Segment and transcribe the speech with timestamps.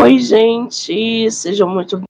[0.00, 2.00] Oi, gente, sejam muito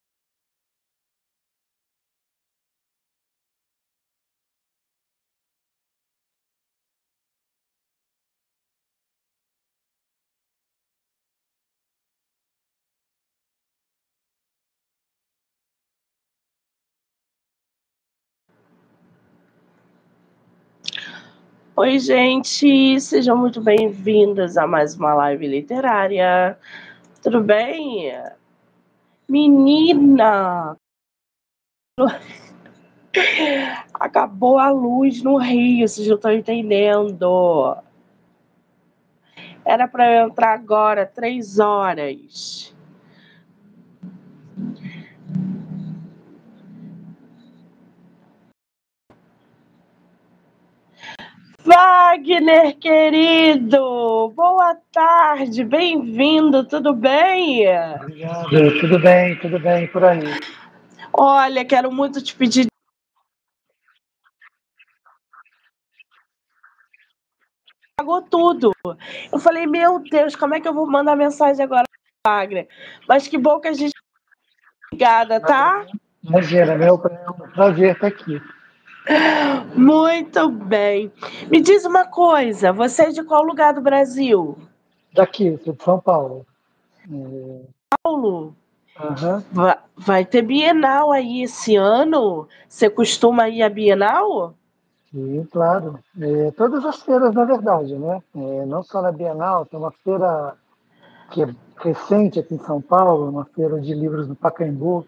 [21.75, 26.59] Oi, gente, sejam muito bem-vindos a mais uma live literária.
[27.29, 28.11] Tudo bem?
[29.29, 30.75] Menina!
[33.93, 37.77] Acabou a luz no Rio, vocês não estão entendendo.
[39.63, 42.75] Era para eu entrar agora, três horas.
[51.81, 57.69] Wagner, querido, boa tarde, bem-vindo, tudo bem?
[57.95, 60.25] Obrigado, tudo bem, tudo bem por aí.
[61.13, 62.67] Olha, quero muito te pedir.
[67.97, 68.73] Pagou tudo.
[69.33, 71.85] Eu falei, meu Deus, como é que eu vou mandar mensagem agora,
[72.27, 72.67] Wagner?
[73.09, 73.95] Mas que bom que a gente.
[74.93, 75.87] Obrigada, tá?
[76.25, 78.43] Imagina, meu prazer estar aqui.
[79.75, 81.13] Muito bem.
[81.51, 84.57] Me diz uma coisa, você é de qual lugar do Brasil?
[85.15, 86.47] Daqui, sou de São Paulo.
[88.03, 88.55] Paulo?
[89.01, 89.43] Uhum.
[89.53, 92.49] Vai, vai ter Bienal aí esse ano?
[92.69, 94.55] Você costuma ir à Bienal?
[95.11, 95.99] Sim, claro.
[96.21, 98.21] É, todas as feiras, na verdade, né?
[98.37, 100.55] É, não só na Bienal, tem uma feira
[101.31, 105.07] que é recente aqui em São Paulo, uma feira de livros do Pacaembu,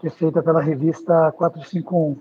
[0.00, 2.16] que é feita pela revista 451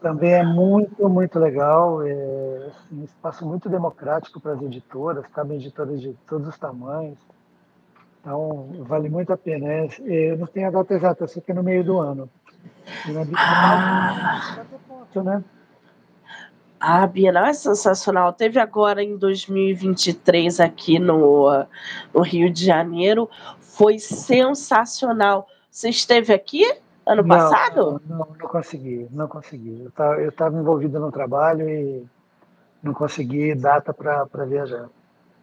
[0.00, 2.02] também é muito, muito legal.
[2.02, 7.18] É assim, um espaço muito democrático para as editoras, cabem editoras de todos os tamanhos.
[8.20, 9.66] Então, vale muito a pena.
[9.66, 9.90] É,
[10.30, 12.30] eu não tenho a data exata, só que é no meio do ano.
[13.36, 14.64] Ah.
[15.16, 15.44] né?
[16.78, 18.32] A Bienal é sensacional.
[18.32, 21.48] Teve agora em 2023 aqui no,
[22.14, 23.28] no Rio de Janeiro.
[23.60, 25.46] Foi sensacional.
[25.70, 26.64] Você esteve aqui?
[27.04, 28.00] Ano passado?
[28.06, 29.90] Não, não, não, consegui, não consegui.
[30.18, 32.06] Eu estava envolvido no trabalho e
[32.82, 34.88] não consegui data para viajar.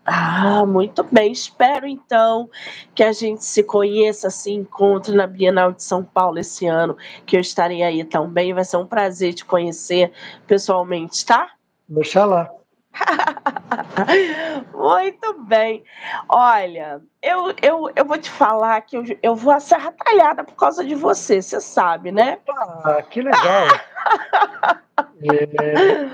[0.06, 1.32] Ah, muito bem.
[1.32, 2.50] Espero então
[2.96, 7.36] que a gente se conheça, se encontre na Bienal de São Paulo esse ano, que
[7.36, 8.54] eu estarei aí também.
[8.54, 10.12] Vai ser um prazer te conhecer
[10.48, 11.52] pessoalmente, tá?
[11.88, 12.50] Deixa lá.
[14.74, 15.84] Muito bem.
[16.28, 20.56] Olha, eu, eu, eu vou te falar que eu, eu vou a serra talhada por
[20.56, 22.40] causa de você, você sabe, né?
[22.84, 23.68] Ah, que legal.
[25.24, 26.06] é...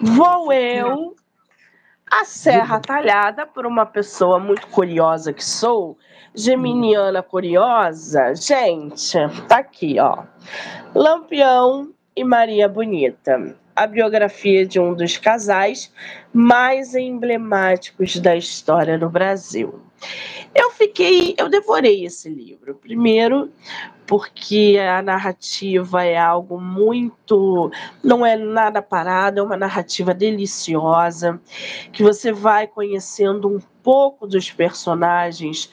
[0.00, 1.14] Vou eu
[2.10, 5.96] a serra talhada por uma pessoa muito curiosa que sou,
[6.34, 8.34] geminiana curiosa.
[8.34, 9.16] Gente,
[9.48, 10.24] tá aqui, ó.
[10.94, 15.92] Lampião e Maria Bonita a biografia de um dos casais
[16.32, 19.80] mais emblemáticos da história no Brasil.
[20.54, 22.74] Eu fiquei, eu devorei esse livro.
[22.74, 23.50] Primeiro,
[24.06, 27.70] porque a narrativa é algo muito,
[28.04, 31.40] não é nada parado, é uma narrativa deliciosa,
[31.92, 35.70] que você vai conhecendo um pouco dos personagens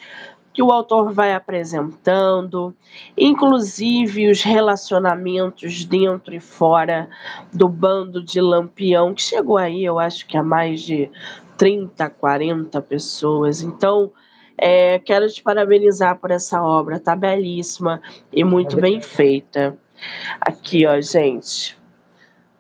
[0.60, 2.76] que o autor vai apresentando,
[3.18, 7.10] inclusive os relacionamentos dentro e fora
[7.54, 11.10] do bando de Lampião, que chegou aí, eu acho que a mais de
[11.56, 13.62] 30, 40 pessoas.
[13.62, 14.12] Então,
[14.58, 19.78] é, quero te parabenizar por essa obra, tá belíssima e muito bem feita.
[20.42, 21.78] Aqui, ó, gente.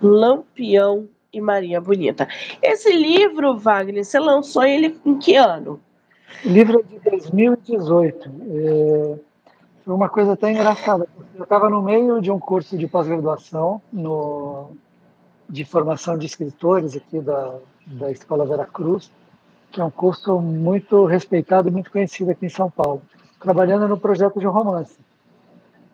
[0.02, 2.30] Lampião e Maria Bonita.
[2.62, 5.82] Esse livro, Wagner, você lançou ele em que ano?
[6.46, 8.30] Livro de 2018.
[8.30, 9.20] É,
[9.84, 11.08] foi uma coisa até engraçada.
[11.36, 13.82] Eu estava no meio de um curso de pós-graduação
[15.50, 17.56] de formação de escritores aqui da,
[17.88, 19.12] da Escola Vera Cruz,
[19.72, 23.02] que é um curso muito respeitado muito conhecido aqui em São Paulo,
[23.40, 24.98] trabalhando no projeto de um romance.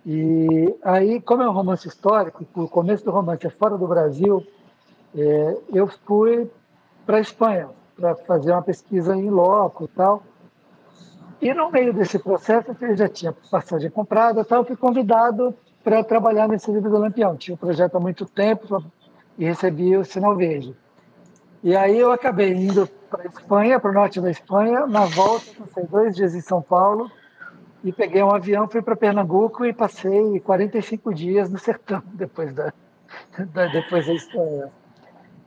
[0.06, 4.46] E aí, como é um romance histórico, o começo do romance é fora do Brasil,
[5.16, 6.50] é, eu fui
[7.06, 10.24] para a Espanha para fazer uma pesquisa em loco e tal.
[11.42, 15.54] E no meio desse processo, eu já tinha passagem comprada, então eu fui convidado
[15.84, 17.36] para trabalhar nesse livro do Lampião.
[17.36, 18.84] Tinha o um projeto há muito tempo
[19.38, 20.76] e recebi o Sinal Verde.
[21.64, 24.86] E aí eu acabei indo para a Espanha, para o norte da Espanha.
[24.88, 27.12] Na volta, passei dois dias em São Paulo
[27.84, 32.74] e peguei um avião, fui para Pernambuco e passei 45 dias no sertão depois da,
[33.54, 34.72] da depois da Espanha.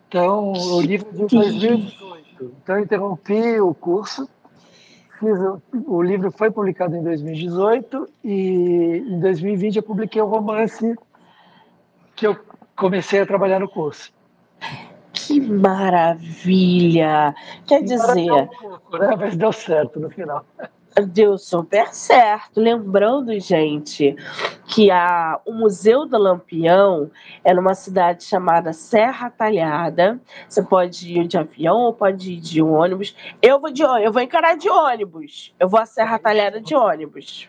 [0.08, 2.17] Então, o livro de 2018.
[2.44, 4.28] Então, eu interrompi o curso
[5.18, 5.38] fiz,
[5.86, 10.96] o livro foi publicado em 2018 e em 2020 eu publiquei o romance
[12.14, 12.36] que eu
[12.76, 14.12] comecei a trabalhar no curso.
[15.12, 17.34] Que maravilha!
[17.66, 18.32] Quer dizer.
[18.32, 19.16] Um pouco, né?
[19.18, 20.44] Mas deu certo no final.
[21.06, 22.60] Deu super certo.
[22.60, 24.16] Lembrando, gente,
[24.66, 27.10] que a, o Museu do Lampião
[27.44, 30.20] é numa cidade chamada Serra Talhada.
[30.48, 33.14] Você pode ir de avião ou pode ir de ônibus.
[33.40, 35.54] Eu vou de eu vou encarar de ônibus.
[35.58, 37.48] Eu vou a Serra Talhada de ônibus.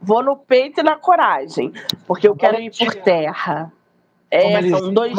[0.00, 1.72] Vou no peito e na coragem,
[2.06, 3.72] porque eu quero ir por terra.
[4.30, 5.14] É, são dois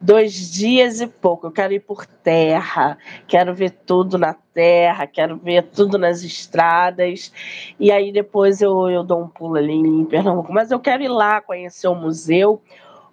[0.00, 1.48] dois dias e pouco.
[1.48, 7.32] Eu quero ir por terra, quero ver tudo na terra, quero ver tudo nas estradas.
[7.78, 10.52] E aí depois eu, eu dou um pulo ali em Pernambuco.
[10.52, 12.62] Mas eu quero ir lá conhecer o museu.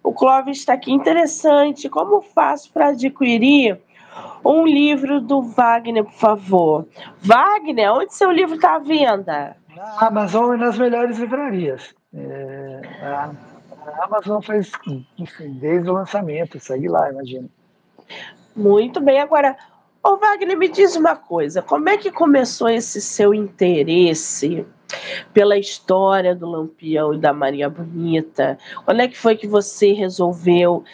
[0.02, 0.92] O Clóvis está aqui.
[0.92, 1.88] Interessante.
[1.88, 3.78] Como faço para adquirir
[4.44, 6.88] um livro do Wagner, por favor?
[7.20, 9.56] Wagner, onde seu livro está à venda?
[9.76, 11.94] Na Amazon e nas melhores livrarias.
[12.14, 13.30] É, a
[13.98, 14.70] a Amazon faz,
[15.18, 17.48] enfim, desde o lançamento, segue lá, imagina.
[18.54, 19.20] Muito bem.
[19.20, 19.56] Agora,
[20.02, 24.64] ô Wagner, me diz uma coisa: como é que começou esse seu interesse
[25.32, 28.58] pela história do Lampião e da Maria Bonita?
[28.84, 30.84] Quando é que foi que você resolveu?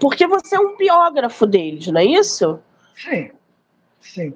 [0.00, 2.60] Porque você é um biógrafo deles, não é isso?
[2.96, 3.30] Sim,
[4.00, 4.34] sim.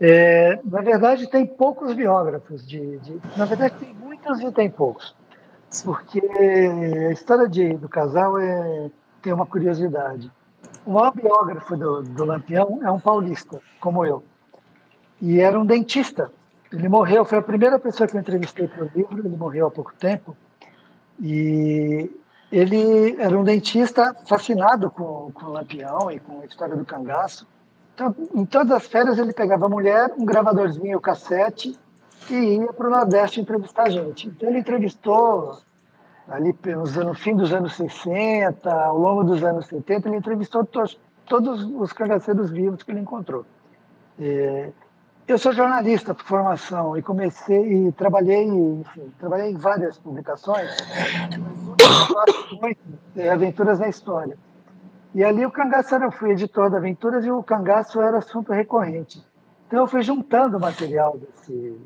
[0.00, 2.66] É, na verdade, tem poucos biógrafos.
[2.66, 5.14] De, de, na verdade, tem muitos e tem poucos
[5.82, 6.20] porque
[7.08, 8.90] a história de, do casal é,
[9.22, 10.30] tem uma curiosidade.
[10.84, 14.22] O maior biógrafo do, do Lampião é um paulista, como eu.
[15.20, 16.30] E era um dentista.
[16.72, 19.70] Ele morreu, foi a primeira pessoa que eu entrevistei para o livro, ele morreu há
[19.70, 20.36] pouco tempo.
[21.20, 22.10] E
[22.50, 27.46] ele era um dentista fascinado com, com o Lampião e com a história do cangaço.
[27.94, 31.78] Então, em todas as férias, ele pegava a mulher, um gravadorzinho, cassete,
[32.32, 34.28] e ia para o Nordeste entrevistar gente.
[34.28, 35.58] Então, ele entrevistou
[36.28, 36.56] ali
[37.04, 41.92] no fim dos anos 60, ao longo dos anos 70, ele entrevistou todos, todos os
[41.92, 43.44] cangaceiros vivos que ele encontrou.
[44.18, 44.70] É,
[45.26, 50.70] eu sou jornalista por formação e comecei e trabalhei, enfim, trabalhei em várias publicações,
[53.16, 54.38] é, Aventuras na História.
[55.14, 58.52] E ali o cangaço era, eu fui editor da Aventuras e o cangaço era assunto
[58.52, 59.24] recorrente.
[59.66, 61.78] Então eu fui juntando material desse,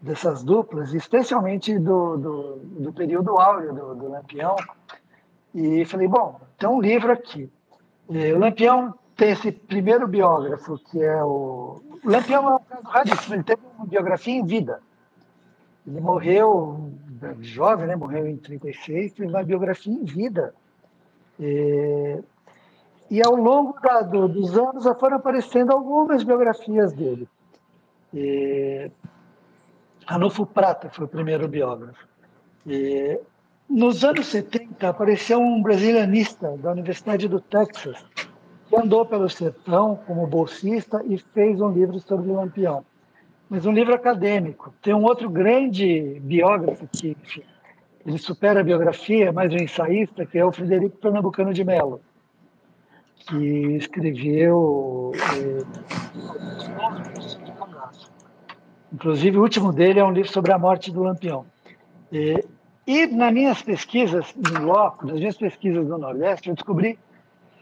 [0.00, 4.56] dessas duplas, especialmente do, do, do período áureo do, do, Lampião.
[5.54, 7.50] E falei, bom, tem um livro aqui.
[8.08, 11.82] E o Lampião tem esse primeiro biógrafo, que é o.
[12.04, 14.80] O Lampião é um caso raríssimo, ele teve uma biografia em vida.
[15.86, 16.92] Ele morreu
[17.40, 17.96] jovem, né?
[17.96, 20.54] morreu em 36, teve uma biografia em vida.
[21.38, 22.18] E,
[23.10, 27.28] e ao longo da, do, dos anos foram aparecendo algumas biografias dele.
[28.12, 28.90] E,
[30.06, 32.06] Ranulfo Prata foi o primeiro biógrafo.
[32.64, 33.18] E,
[33.68, 38.04] nos anos 70, apareceu um brasilianista da Universidade do Texas,
[38.68, 42.84] que andou pelo sertão como bolsista e fez um livro sobre o Lampião.
[43.50, 44.72] Mas um livro acadêmico.
[44.80, 47.16] Tem um outro grande biógrafo que
[48.04, 52.00] ele supera a biografia, mais um ensaísta, que é o Frederico Pernambucano de Mello,
[53.16, 55.64] que escreveu eh,
[58.92, 61.44] Inclusive, o último dele é um livro sobre a morte do Lampião.
[62.12, 62.44] E,
[62.86, 66.98] e nas minhas pesquisas em loco, nas minhas pesquisas do Nordeste, eu descobri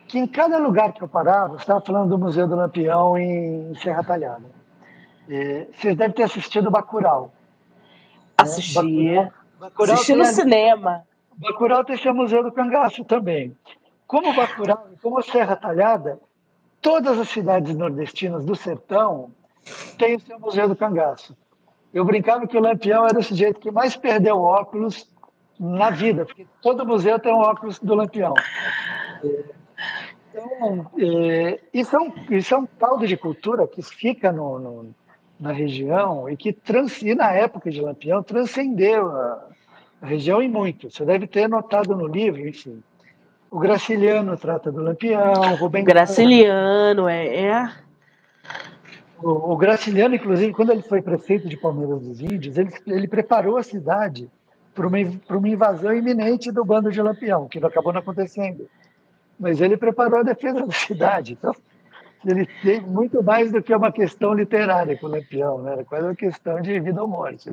[0.06, 4.04] que em cada lugar que eu parava, estava falando do Museu do Lampião em Serra
[4.04, 4.44] Talhada.
[5.28, 7.32] E, vocês devem ter assistido Bacurau.
[8.36, 8.82] Assisti.
[8.82, 9.32] Né?
[9.58, 11.04] Bacurau, Assisti no cinema.
[11.36, 13.56] Bacurau tem seu Museu do Cangaço também.
[14.06, 16.20] Como Bacurau e como Serra Talhada,
[16.82, 19.30] todas as cidades nordestinas do sertão
[19.98, 21.36] tem o seu Museu do Cangaço.
[21.92, 25.08] Eu brincava que o Lampião era o sujeito que mais perdeu óculos
[25.58, 28.34] na vida, porque todo museu tem um óculos do Lampião.
[30.30, 34.94] Então, é, isso, é um, isso é um caldo de cultura que fica no, no,
[35.38, 39.46] na região e que, trans, e na época de Lampião, transcendeu a,
[40.02, 40.90] a região em muito.
[40.90, 42.82] Você deve ter notado no livro, enfim.
[43.48, 47.72] O Graciliano trata do Lampião, Rubem Graciliano, é, é
[49.24, 53.56] o, o Graciliano, inclusive, quando ele foi prefeito de Palmeiras dos Índios, ele, ele preparou
[53.56, 54.30] a cidade
[54.74, 54.98] para uma,
[55.30, 58.68] uma invasão iminente do bando de Lampião, que acabou não acontecendo.
[59.40, 61.32] Mas ele preparou a defesa da cidade.
[61.32, 61.54] Então,
[62.26, 65.72] ele tem muito mais do que uma questão literária com o Lampião, né?
[65.72, 67.50] era quase uma questão de vida ou morte.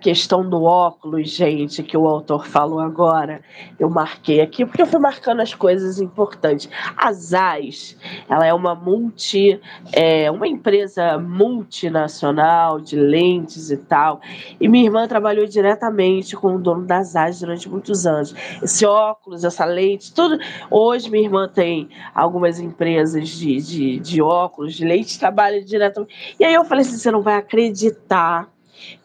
[0.00, 3.42] Questão do óculos, gente, que o autor falou agora,
[3.78, 6.68] eu marquei aqui porque eu fui marcando as coisas importantes.
[6.96, 7.96] A ZAIS,
[8.28, 9.60] ela é uma multi,
[9.92, 14.20] é, uma empresa multinacional de lentes e tal,
[14.60, 18.34] e minha irmã trabalhou diretamente com o dono da ZAIS durante muitos anos.
[18.62, 20.38] Esse óculos, essa lente, tudo.
[20.70, 26.36] Hoje minha irmã tem algumas empresas de, de, de óculos, de lente, trabalha diretamente.
[26.40, 28.48] E aí eu falei assim, você não vai acreditar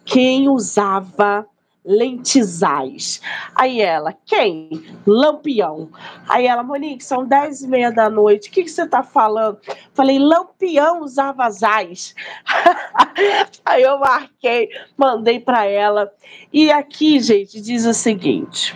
[0.05, 1.45] quem usava
[1.85, 3.21] lentizais.
[3.53, 4.83] Aí ela, quem?
[5.05, 5.89] Lampião.
[6.27, 9.59] Aí ela, Monique, são dez e meia da noite, o que, que você tá falando?
[9.93, 12.15] Falei, Lampião usava zais.
[13.63, 16.11] Aí eu marquei, mandei para ela.
[16.51, 18.75] E aqui, gente, diz o seguinte: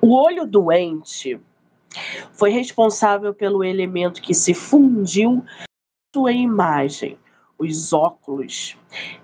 [0.00, 1.40] o olho doente
[2.32, 5.44] foi responsável pelo elemento que se fundiu
[6.14, 7.18] sua imagem
[7.58, 8.76] os óculos.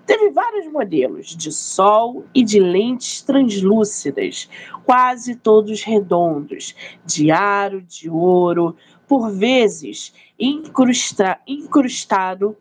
[0.05, 4.49] Teve vários modelos de sol e de lentes translúcidas,
[4.85, 8.75] quase todos redondos, de aro de ouro,
[9.07, 12.55] por vezes incrusta, incrustado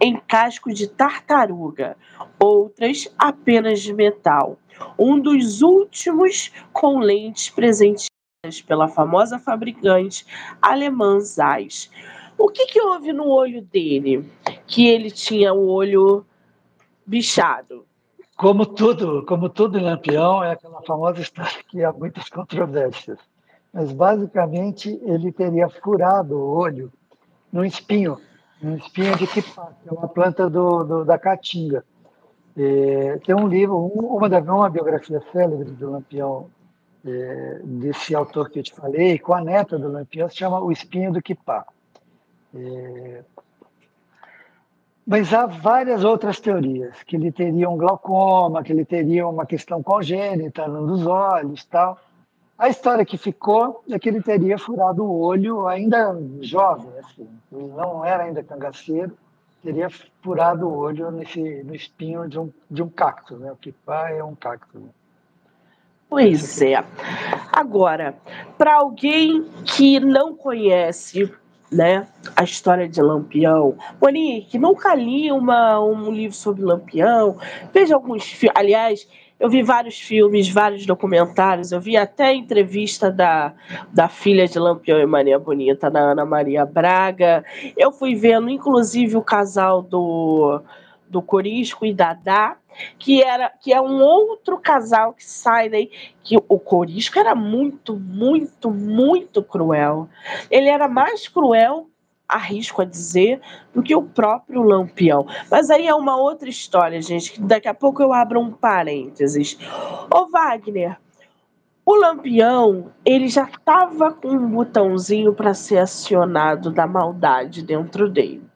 [0.00, 1.96] em casco de tartaruga,
[2.38, 4.58] outras apenas de metal.
[4.98, 8.08] Um dos últimos com lentes presentes
[8.66, 10.24] pela famosa fabricante
[10.62, 11.90] alemã Zeiss.
[12.40, 14.26] O que, que houve no olho dele?
[14.66, 16.24] Que ele tinha o olho
[17.06, 17.84] bichado.
[18.34, 23.18] Como tudo, como tudo em Lampião, é aquela famosa história que há muitas controvérsias.
[23.70, 26.90] Mas, basicamente, ele teria furado o olho
[27.52, 28.18] no espinho,
[28.62, 31.84] no espinho de quipá, que é uma planta do, do da caatinga.
[32.56, 36.48] É, tem um livro, uma, uma biografia célebre do Lampião,
[37.04, 40.72] é, desse autor que eu te falei, com a neta do Lampião, se chama O
[40.72, 41.66] Espinho do Quipá.
[42.54, 43.22] É...
[45.06, 49.82] Mas há várias outras teorias, que ele teria um glaucoma, que ele teria uma questão
[49.82, 51.98] congênita num dos olhos tal.
[52.56, 58.04] A história que ficou é que ele teria furado o olho ainda jovem, assim, não
[58.04, 59.16] era ainda cangaceiro,
[59.62, 59.88] teria
[60.22, 63.50] furado o olho nesse, no espinho de um, de um cacto, né?
[63.50, 64.78] o kipá é um cacto.
[64.78, 64.88] Né?
[66.08, 66.84] Pois é.
[67.52, 68.14] Agora,
[68.58, 71.32] para alguém que não conhece
[71.70, 72.06] né?
[72.34, 73.76] A história de Lampião.
[74.00, 77.36] Monique, nunca li uma, um livro sobre Lampião.
[77.72, 78.56] Veja alguns filmes.
[78.56, 79.08] Aliás,
[79.38, 81.72] eu vi vários filmes, vários documentários.
[81.72, 83.54] Eu vi até a entrevista da,
[83.92, 87.44] da filha de Lampião e Maria Bonita, da Ana Maria Braga.
[87.76, 90.60] Eu fui vendo, inclusive, o casal do,
[91.10, 92.56] do Corisco e Dadá
[92.98, 95.90] que era que é um outro casal que sai daí
[96.22, 100.08] que o Corisco era muito, muito, muito cruel.
[100.50, 101.88] Ele era mais cruel,
[102.28, 103.40] arrisco a dizer,
[103.74, 105.26] do que o próprio Lampião.
[105.50, 109.58] Mas aí é uma outra história, gente, que daqui a pouco eu abro um parênteses.
[110.14, 110.96] Ô Wagner,
[111.84, 118.48] o Lampião, ele já estava com um botãozinho para ser acionado da maldade dentro dele.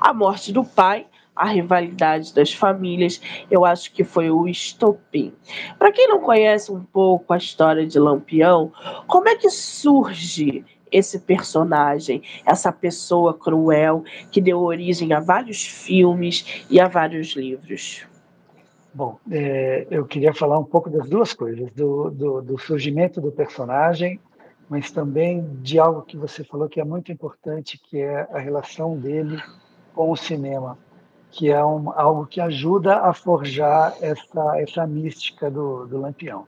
[0.00, 1.06] A morte do pai
[1.36, 5.34] a rivalidade das famílias, eu acho que foi o estopim.
[5.78, 8.72] Para quem não conhece um pouco a história de Lampião,
[9.06, 16.64] como é que surge esse personagem, essa pessoa cruel que deu origem a vários filmes
[16.70, 18.06] e a vários livros?
[18.94, 23.30] Bom, é, eu queria falar um pouco das duas coisas, do, do, do surgimento do
[23.30, 24.18] personagem,
[24.70, 28.96] mas também de algo que você falou que é muito importante, que é a relação
[28.96, 29.38] dele
[29.94, 30.78] com o cinema
[31.30, 36.46] que é um, algo que ajuda a forjar essa, essa mística do, do Lampião.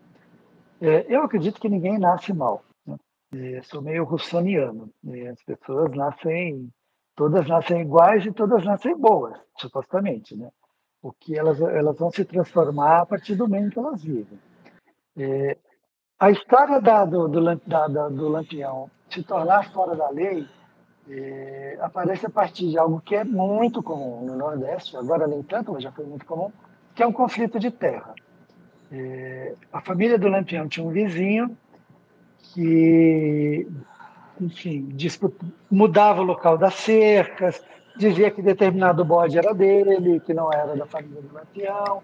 [0.81, 2.63] É, eu acredito que ninguém nasce mal.
[2.87, 2.97] Né?
[3.35, 4.91] É, sou meio russoniano.
[5.03, 5.29] Né?
[5.29, 6.73] As pessoas nascem,
[7.15, 10.37] todas nascem iguais e todas nascem boas, supostamente.
[10.37, 10.51] Né?
[11.03, 14.39] O que elas, elas vão se transformar a partir do momento que elas vivem.
[15.17, 15.59] É,
[16.19, 20.47] a história da, do, do, da, do Lampião se tornar fora da lei
[21.11, 25.73] é, aparece a partir de algo que é muito comum no Nordeste, agora nem tanto,
[25.73, 26.53] mas já foi muito comum,
[26.95, 28.15] que é um conflito de terra.
[28.93, 31.57] É, a família do Lampião tinha um vizinho
[32.53, 33.67] que,
[34.41, 34.89] enfim,
[35.71, 37.63] mudava o local das cercas,
[37.97, 42.03] dizia que determinado bode era dele, que não era da família do Lampião.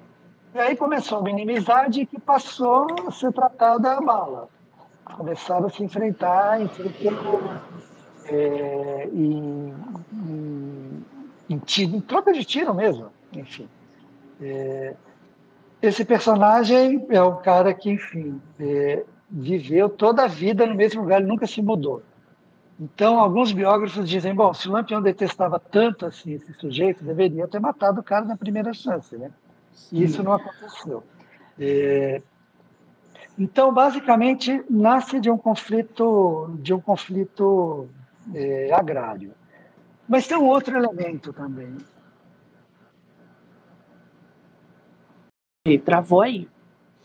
[0.55, 4.49] E aí começou uma inimizade que passou a ser tratada a bala.
[5.17, 7.63] Começaram a se enfrentar, enfrentar
[8.29, 9.75] é, em,
[10.13, 11.05] em,
[11.51, 13.69] em, em, troca de tiro mesmo, enfim.
[14.41, 14.95] É,
[15.83, 21.21] esse personagem é um cara que, enfim, é, viveu toda a vida no mesmo lugar,
[21.21, 22.03] ele nunca se mudou.
[22.79, 27.61] Então, alguns biógrafos dizem, bom, se o Lampião detestava tanto assim esse sujeito, deveria ter
[27.61, 29.31] matado o cara na primeira chance, né?
[29.93, 31.05] E isso não aconteceu.
[31.59, 32.21] É,
[33.39, 37.89] então, basicamente, nasce de um conflito, de um conflito
[38.33, 39.35] é, agrário.
[40.09, 41.77] Mas tem um outro elemento também.
[45.67, 46.49] E travou aí.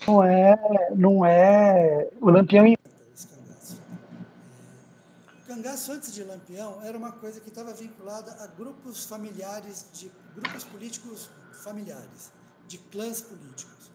[0.06, 2.66] Não é, não é o Lampião.
[5.44, 10.12] O cangaço antes de Lampião era uma coisa que estava vinculada a grupos familiares, de
[10.36, 11.30] grupos políticos
[11.64, 12.32] familiares,
[12.68, 13.92] de clãs políticos.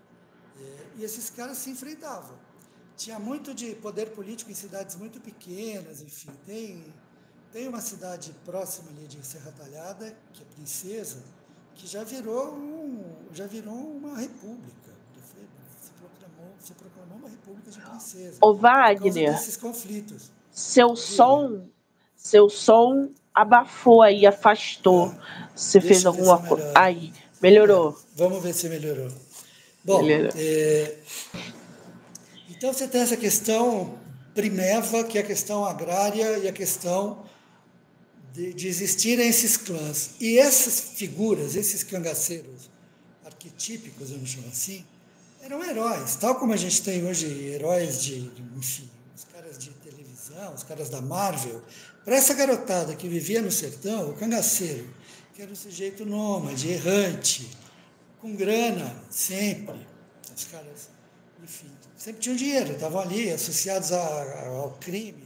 [0.58, 2.36] É, e esses caras se enfrentavam.
[2.96, 6.30] Tinha muito de poder político em cidades muito pequenas, enfim.
[6.46, 6.92] Tem,
[7.54, 11.22] tem uma cidade próxima ali de Serra Talhada, que é Princesa,
[11.76, 13.00] que já virou, um,
[13.32, 14.90] já virou uma república.
[15.80, 18.38] Se proclamou, se proclamou uma república de princesa.
[18.42, 20.32] Ô Wagner, desses conflitos.
[20.50, 21.68] Seu som,
[22.16, 25.14] seu som abafou aí, afastou.
[25.54, 26.72] Você Deixa fez alguma coisa.
[26.74, 27.96] Aí, melhorou.
[28.16, 29.12] Vamos ver se melhorou.
[29.84, 30.32] Bom, Melhorou.
[30.34, 30.96] é,
[32.50, 33.96] então você tem essa questão
[34.34, 37.22] primeva, que é a questão agrária e a questão
[38.34, 40.10] de, de existirem esses clãs.
[40.20, 42.68] E essas figuras, esses cangaceiros
[43.24, 44.84] arquetípicos, vamos chamar assim,
[45.40, 50.52] eram heróis, tal como a gente tem hoje heróis de, enfim, os caras de televisão,
[50.52, 51.62] os caras da Marvel.
[52.04, 54.92] Para essa garotada que vivia no sertão, o cangaceiro,
[55.34, 57.48] que era um sujeito nômade, errante,
[58.20, 59.76] com grana, sempre.
[60.36, 60.88] Os caras,
[61.42, 65.23] enfim, sempre tinham dinheiro, estavam ali, associados a- ao crime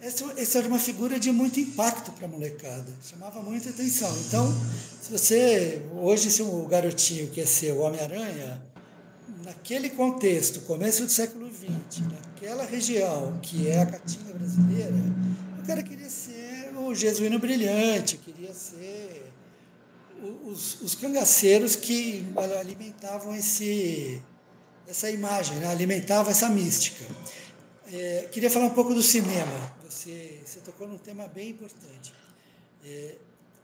[0.00, 4.14] Essa, essa era uma figura de muito impacto para a molecada, chamava muita atenção.
[4.28, 4.54] Então,
[5.00, 8.62] se você, hoje, se o garotinho quer ser o Homem-Aranha,
[9.42, 14.94] naquele contexto, começo do século XX, naquela região que é a Caatinga brasileira,
[15.62, 19.32] o cara queria ser o Jesuíno Brilhante, queria ser
[20.44, 22.26] os, os cangaceiros que
[22.58, 24.20] alimentavam esse,
[24.86, 25.68] essa imagem, né?
[25.68, 27.04] alimentavam essa mística.
[27.92, 29.72] É, queria falar um pouco do cinema.
[29.88, 32.12] Você, você tocou num tema bem importante.
[32.84, 33.14] É,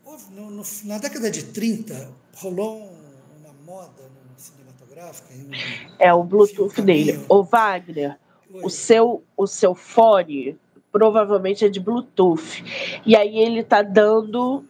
[0.05, 5.33] houve, no- no- na década de 30, rolou um- uma moda no cinematográfica.
[5.35, 7.25] em um- É o Bluetooth Fio dele.
[7.29, 8.19] Ô Wagner,
[8.53, 8.63] Oi.
[8.65, 10.57] o seu, o seu fone
[10.93, 12.63] provavelmente é de Bluetooth.
[13.07, 14.65] E aí ele tá dando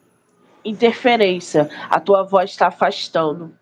[0.65, 1.69] interferência.
[1.91, 3.53] A tua voz está afastando.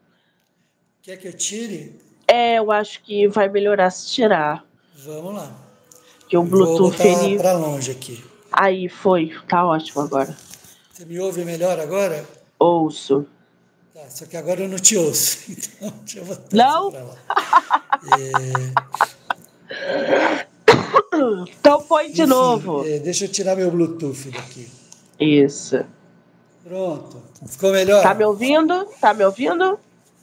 [1.03, 1.99] Quer que eu tire?
[2.29, 4.65] É, eu acho que vai melhorar se tirar.
[4.95, 5.70] Vamos lá.
[6.31, 7.37] Que o Vou Bluetooth botar ele.
[7.39, 8.25] para longe aqui.
[8.53, 9.33] Aí foi.
[9.49, 10.35] Tá ótimo agora.
[10.93, 12.25] Você me ouve melhor agora?
[12.59, 13.27] Ouço.
[13.93, 15.39] Tá, só que agora eu não te ouço.
[15.51, 16.91] Então, deixa eu botar Não?
[16.93, 17.17] pra lá.
[21.61, 22.85] Então põe de Enfim, novo.
[22.87, 24.69] é, deixa eu tirar meu Bluetooth daqui.
[25.19, 25.85] Isso.
[26.65, 27.21] Pronto.
[27.47, 28.03] Ficou melhor?
[28.03, 28.87] Tá me ouvindo?
[29.01, 29.79] Tá me ouvindo?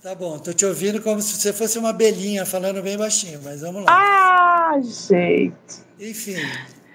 [0.08, 3.60] Tá bom, tô te ouvindo como se você fosse uma abelhinha falando bem baixinho, mas
[3.60, 3.92] vamos lá.
[3.92, 5.54] Ah, gente.
[6.00, 6.38] Enfim,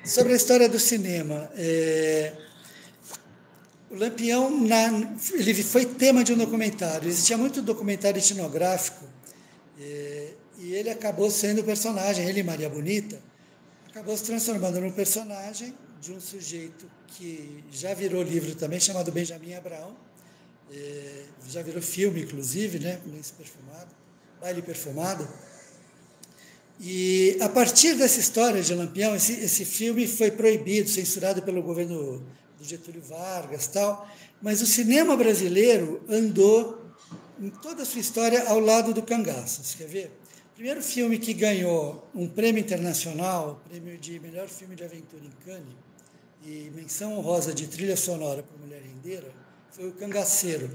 [0.03, 1.51] sobre a história do cinema.
[1.55, 2.33] é,
[3.91, 7.07] O Lampião na- ele foi tema de um documentário.
[7.07, 9.05] Existia muito documentário etnográfico
[9.79, 13.21] é, e ele acabou sendo o personagem, ele Maria Bonita,
[13.91, 19.53] acabou se transformando num personagem de um sujeito que já virou livro também, chamado Benjamin
[19.53, 19.95] Abraão.
[20.73, 22.99] É, já virou filme, inclusive, né?
[23.07, 23.91] Lenço perfumado,
[24.41, 25.29] baile perfumado.
[26.81, 32.25] E a partir dessa história de Lampião, esse, esse filme foi proibido, censurado pelo governo
[32.59, 34.09] do Getúlio Vargas, tal.
[34.41, 36.83] Mas o cinema brasileiro andou
[37.41, 39.63] em toda a sua história ao lado do cangaço.
[39.63, 40.07] Você quer ver?
[40.53, 45.45] O primeiro filme que ganhou um prêmio internacional, prêmio de melhor filme de aventura em
[45.45, 45.75] Cannes,
[46.45, 49.33] e menção honrosa de trilha sonora para Mulher Rendeira,
[49.73, 50.71] foi o Cangaceiro.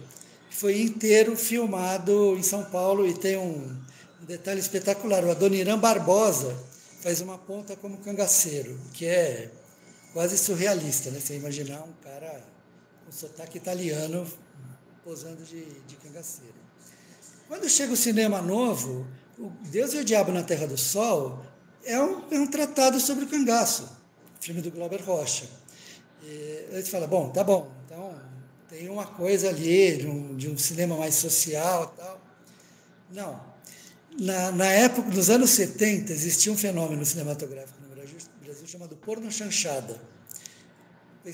[0.50, 3.78] Foi inteiro filmado em São Paulo e tem um,
[4.28, 5.24] detalhe espetacular.
[5.24, 6.56] O Adoniran Barbosa
[7.02, 9.52] faz uma ponta como cangaceiro, que é
[10.14, 11.20] quase surrealista, né?
[11.20, 12.44] Você imaginar um cara
[13.06, 14.28] com sotaque italiano
[15.04, 16.56] posando de, de cangaceiro.
[17.48, 19.08] Quando chega o cinema novo,
[19.38, 21.46] o Deus e o Diabo na Terra do Sol
[21.86, 23.88] é um, é um tratado sobre o cangaço,
[24.42, 25.46] filme do Glauber Rocha.
[26.24, 27.72] E a gente fala, bom, tá bom,
[28.70, 32.22] tem uma coisa ali de um, de um cinema mais social e tal.
[33.12, 33.48] Não.
[34.20, 39.32] Na, na época, nos anos 70, existia um fenômeno cinematográfico no Brasil, Brasil chamado porno
[39.32, 40.00] chanchada.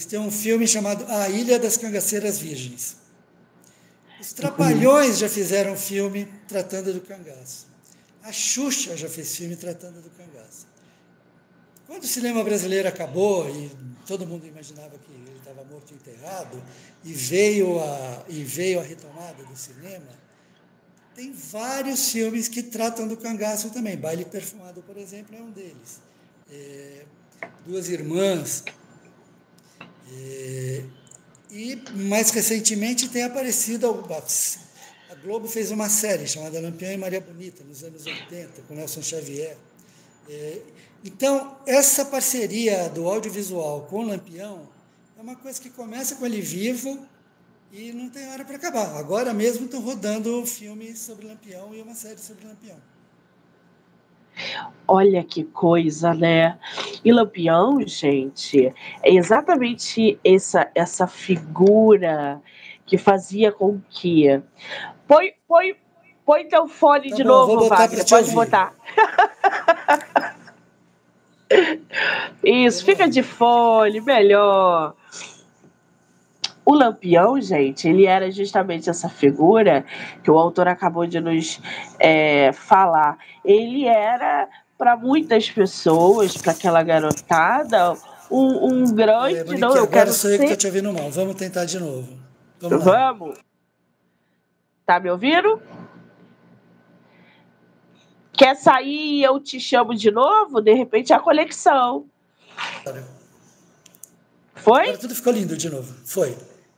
[0.10, 2.98] Têm um filme chamado A Ilha das Cangaceiras Virgens.
[4.19, 7.67] Os Trapalhões já fizeram filme tratando do cangaço.
[8.24, 10.67] A Xuxa já fez filme tratando do cangaço.
[11.86, 13.69] Quando o cinema brasileiro acabou e
[14.08, 15.33] todo mundo imaginava que
[15.63, 16.62] estava morto enterrado,
[17.04, 20.23] e veio a, e veio a retomada do cinema,
[21.15, 23.95] tem vários filmes que tratam do cangaço também.
[23.95, 26.02] Baile Perfumado, por exemplo, é um deles.
[26.52, 27.06] É,
[27.65, 28.63] Duas Irmãs.
[30.12, 30.84] É,
[31.52, 37.63] e mais recentemente tem aparecido a Globo fez uma série chamada Lampião e Maria Bonita
[37.63, 39.56] nos anos 80 com Nelson Xavier.
[40.28, 40.62] É,
[41.06, 44.73] então essa parceria do audiovisual com o Lampião
[45.24, 47.00] uma coisa que começa com ele vivo
[47.72, 48.98] e não tem hora para acabar.
[48.98, 52.76] Agora mesmo estão rodando um filme sobre Lampião e uma série sobre Lampião.
[54.86, 56.60] Olha que coisa, né?
[57.06, 62.42] E Lampião, gente, é exatamente essa, essa figura
[62.86, 64.42] que fazia com que.
[65.08, 65.78] Põe, põe,
[66.26, 68.06] põe teu fone tá de bom, novo, Wagner.
[68.10, 68.36] Pode ouvir.
[68.36, 68.76] botar.
[72.44, 74.96] Isso, fica de fone, melhor.
[76.65, 79.86] O Lampião, gente, ele era justamente essa figura
[80.23, 81.60] que o autor acabou de nos
[81.99, 83.17] é, falar.
[83.43, 84.47] Ele era,
[84.78, 87.93] para muitas pessoas, para aquela garotada,
[88.32, 89.39] um, um grande.
[89.39, 90.34] É, não, eu quero ser...
[90.34, 91.12] eu que estou te ouvindo mal.
[91.12, 92.17] Vamos tentar de novo.
[92.62, 92.84] Vamos.
[92.84, 93.39] Vamos.
[94.86, 95.62] Tá me ouvindo?
[98.32, 100.62] Quer sair e eu te chamo de novo?
[100.62, 102.06] De repente é a conexão.
[104.56, 104.84] Foi?
[104.84, 105.93] Agora tudo ficou lindo de novo.
[106.06, 106.36] Foi.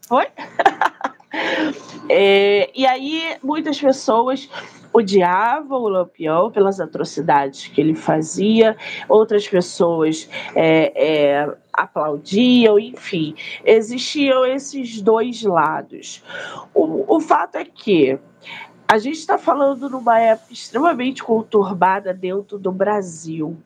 [0.07, 0.27] Foi?
[2.09, 4.49] é, e aí, muitas pessoas
[4.93, 8.77] odiavam o Lampião pelas atrocidades que ele fazia,
[9.09, 16.23] outras pessoas é, é, aplaudiam, enfim, existiam esses dois lados.
[16.73, 18.17] O, o fato é que
[18.87, 23.57] a gente está falando numa época extremamente conturbada dentro do Brasil.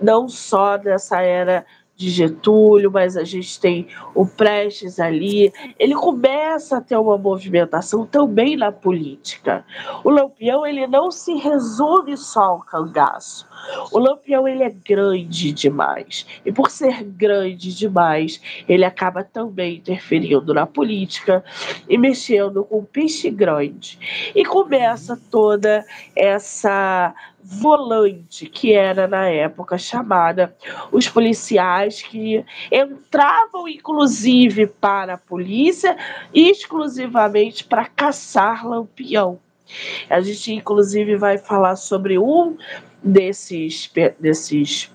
[0.00, 1.64] Não só dessa era
[1.96, 5.52] de Getúlio, mas a gente tem o Prestes ali.
[5.78, 9.64] Ele começa a ter uma movimentação também na política.
[10.04, 13.48] O Lampião ele não se resume só ao cangaço.
[13.90, 16.26] O Lampião ele é grande demais.
[16.44, 21.42] E por ser grande demais, ele acaba também interferindo na política
[21.88, 23.98] e mexendo com o peixe grande.
[24.34, 27.14] E começa toda essa
[27.48, 30.56] volante que era na época chamada
[30.90, 35.96] os policiais que entravam inclusive para a polícia
[36.34, 39.38] exclusivamente para caçar lampião.
[40.10, 42.56] A gente inclusive vai falar sobre um
[43.00, 44.92] desses desses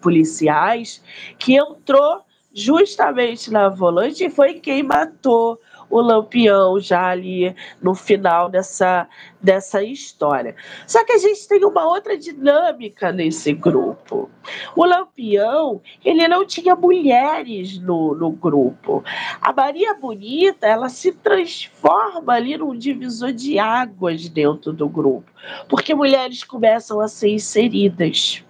[0.00, 1.04] policiais
[1.38, 2.22] que entrou
[2.54, 5.60] justamente na volante e foi quem matou
[5.90, 9.08] o Lampião já ali no final dessa,
[9.42, 10.54] dessa história.
[10.86, 14.30] Só que a gente tem uma outra dinâmica nesse grupo.
[14.76, 19.02] O Lampião, ele não tinha mulheres no, no grupo.
[19.42, 25.30] A Maria Bonita, ela se transforma ali num divisor de águas dentro do grupo,
[25.68, 28.44] porque mulheres começam a ser inseridas.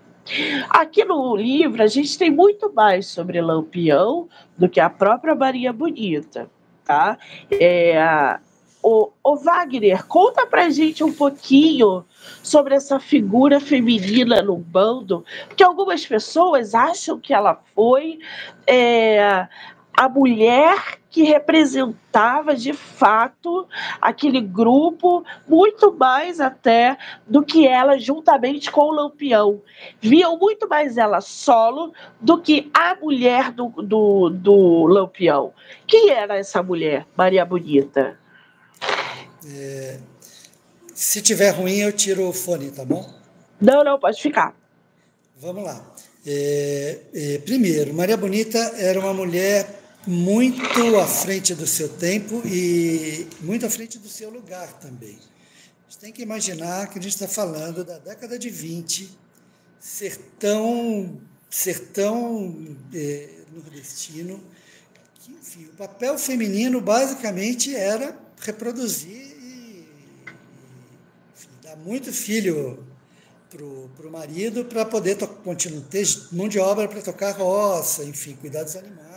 [0.69, 5.73] Aqui no livro, a gente tem muito mais sobre Lampião do que a própria Maria
[5.73, 6.49] Bonita
[6.91, 7.17] tá?
[7.53, 8.37] É,
[8.83, 12.05] o, o Wagner, conta pra gente um pouquinho
[12.43, 18.19] sobre essa figura feminina no bando, porque algumas pessoas acham que ela foi
[18.67, 19.47] é,
[20.01, 23.69] a mulher que representava de fato
[24.01, 29.61] aquele grupo, muito mais até do que ela juntamente com o Lampião.
[30.01, 35.53] Viam muito mais ela solo do que a mulher do, do, do Lampião.
[35.87, 38.19] Quem era essa mulher, Maria Bonita?
[39.47, 39.99] É,
[40.95, 43.07] se tiver ruim, eu tiro o fone, tá bom?
[43.61, 44.57] Não, não, pode ficar.
[45.37, 45.85] Vamos lá.
[46.27, 53.29] É, é, primeiro, Maria Bonita era uma mulher muito à frente do seu tempo e
[53.41, 55.19] muito à frente do seu lugar também.
[55.87, 59.11] A gente tem que imaginar que a gente está falando da década de 20,
[59.79, 64.43] sertão, sertão é, nordestino,
[65.21, 69.87] que, enfim, o papel feminino basicamente era reproduzir e,
[71.37, 72.87] enfim, dar muito filho
[73.51, 78.77] para o marido para poder ter mão de obra para tocar roça, enfim, cuidar dos
[78.77, 79.10] animais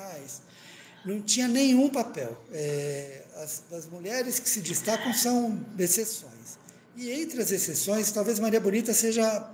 [1.06, 2.38] não tinha nenhum papel.
[2.52, 6.58] É, as, as mulheres que se destacam são exceções.
[6.96, 9.50] E entre as exceções, talvez Maria Bonita seja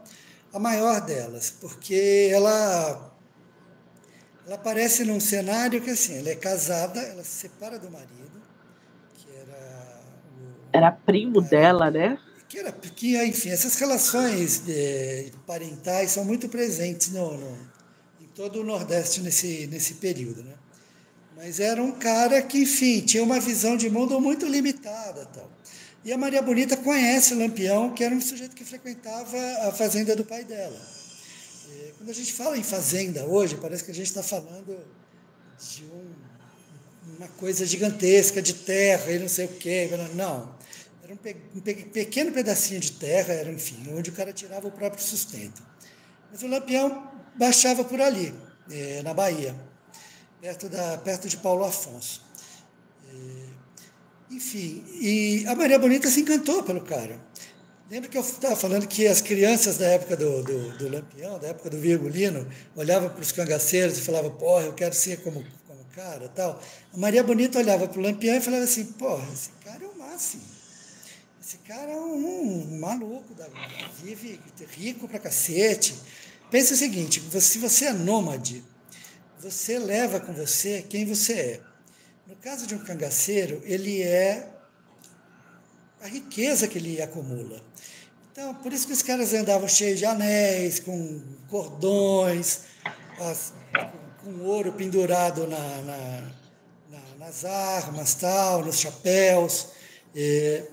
[0.54, 3.14] a maior delas, porque ela,
[4.46, 8.42] ela aparece num cenário que assim, ela é casada, ela se separa do marido,
[9.16, 10.02] que era
[10.38, 12.20] o, era primo dela, né?
[12.50, 17.58] Que era, que, enfim, essas relações é, parentais são muito presentes no, no,
[18.20, 20.56] em todo o Nordeste nesse, nesse período, né?
[21.42, 25.26] Mas era um cara que, enfim, tinha uma visão de mundo muito limitada.
[25.28, 25.50] Tal.
[26.04, 30.26] E a Maria Bonita conhece Lampião, que era um sujeito que frequentava a fazenda do
[30.26, 30.78] pai dela.
[31.72, 34.86] E quando a gente fala em fazenda hoje, parece que a gente está falando
[35.58, 39.90] de um, uma coisa gigantesca de terra e não sei o quê.
[40.16, 40.54] Não.
[41.02, 44.72] Era um, pe um pequeno pedacinho de terra, era, enfim, onde o cara tirava o
[44.72, 45.64] próprio sustento.
[46.30, 48.36] Mas o Lampião baixava por ali,
[48.70, 49.56] eh, na Bahia,
[50.42, 52.24] perto, da, perto de Paulo Afonso.
[54.30, 57.20] Enfim, e a Maria Bonita se encantou pelo cara.
[57.90, 61.48] Lembra que eu estava falando que as crianças da época do, do, do Lampião, da
[61.48, 65.84] época do Virgulino, olhavam para os cangaceiros e falavam, porra, eu quero ser como, como
[65.96, 66.62] cara tal.
[66.94, 69.98] A Maria Bonita olhava para o Lampião e falava assim, porra, esse cara é o
[69.98, 70.44] máximo.
[71.42, 73.48] Esse cara é um, um maluco, da,
[74.04, 74.40] vive
[74.78, 75.96] rico pra cacete.
[76.52, 78.64] Pensa o seguinte, se você é nômade,
[79.40, 81.60] você leva com você quem você é.
[82.28, 84.48] No caso de um cangaceiro, ele é
[86.02, 87.64] a riqueza que ele acumula.
[88.32, 92.62] Então, por isso que os caras andavam cheios de anéis, com cordões,
[93.20, 93.54] as,
[94.24, 96.22] com ouro pendurado na, na,
[96.90, 99.70] na, nas armas, tal, nos chapéus.
[100.14, 100.64] E,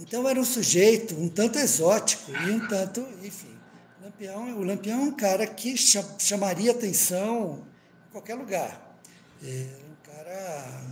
[0.00, 3.56] então, era um sujeito um tanto exótico e um tanto, enfim.
[4.02, 7.67] Lampião, o Lampião é um cara que chamaria atenção
[8.12, 9.00] qualquer lugar.
[9.42, 9.66] E,
[10.04, 10.82] cara,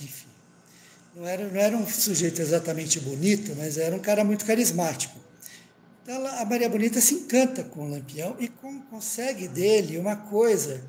[0.00, 0.28] enfim,
[1.14, 5.18] não era, não era um sujeito exatamente bonito, mas era um cara muito carismático.
[6.02, 10.84] Então a Maria Bonita se encanta com o Lampião e com, consegue dele uma coisa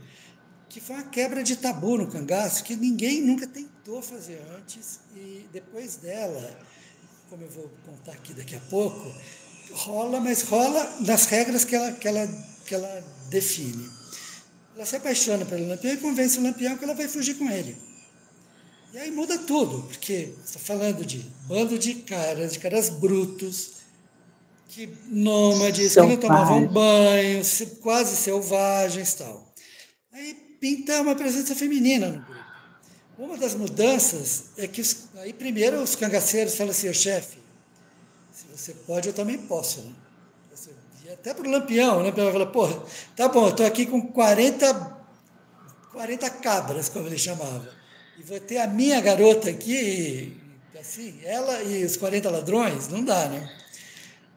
[0.70, 5.48] que foi uma quebra de tabu no cangaço, que ninguém nunca tentou fazer antes, e
[5.52, 6.60] depois dela,
[7.30, 9.12] como eu vou contar aqui daqui a pouco,
[9.72, 12.28] rola, mas rola nas regras que ela, que ela,
[12.66, 13.90] que ela define.
[14.78, 17.76] Ela se apaixona pelo Lampião e convence o Lampião que ela vai fugir com ele.
[18.94, 23.72] E aí muda tudo, porque está falando de bando de caras, de caras brutos,
[24.70, 27.42] que nômades, que não tomavam banho,
[27.82, 29.52] quase selvagens tal.
[30.14, 32.48] Aí pinta uma presença feminina no grupo.
[33.18, 37.40] Uma das mudanças é que, os, aí primeiro os cangaceiros falam assim, chefe,
[38.32, 39.92] se você pode, eu também posso, né?
[41.14, 42.68] Até para o Lampião, o Lampião fala, pô,
[43.16, 44.98] tá bom, eu estou aqui com 40,
[45.92, 47.70] 40 cabras, como ele chamava,
[48.18, 50.38] e vou ter a minha garota aqui,
[50.80, 53.50] assim, ela e os 40 ladrões, não dá, né?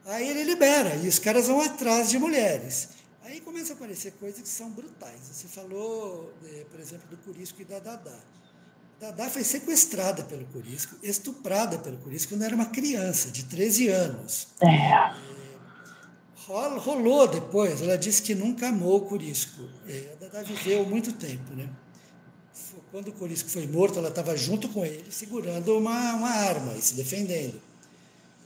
[0.07, 2.91] Aí ele libera, e os caras vão atrás de mulheres.
[3.25, 5.21] Aí começam a aparecer coisas que são brutais.
[5.23, 8.19] Você falou, eh, por exemplo, do Curisco e da Dadá.
[8.99, 14.49] Dadá foi sequestrada pelo Curisco, estuprada pelo Curisco quando era uma criança, de 13 anos.
[14.61, 15.30] É
[16.79, 19.63] rolou depois, ela disse que nunca amou o Curisco.
[19.87, 21.69] É, a Dada viveu muito tempo, né?
[22.91, 26.83] Quando o Curisco foi morto, ela estava junto com ele, segurando uma, uma arma e
[26.83, 27.61] se defendendo.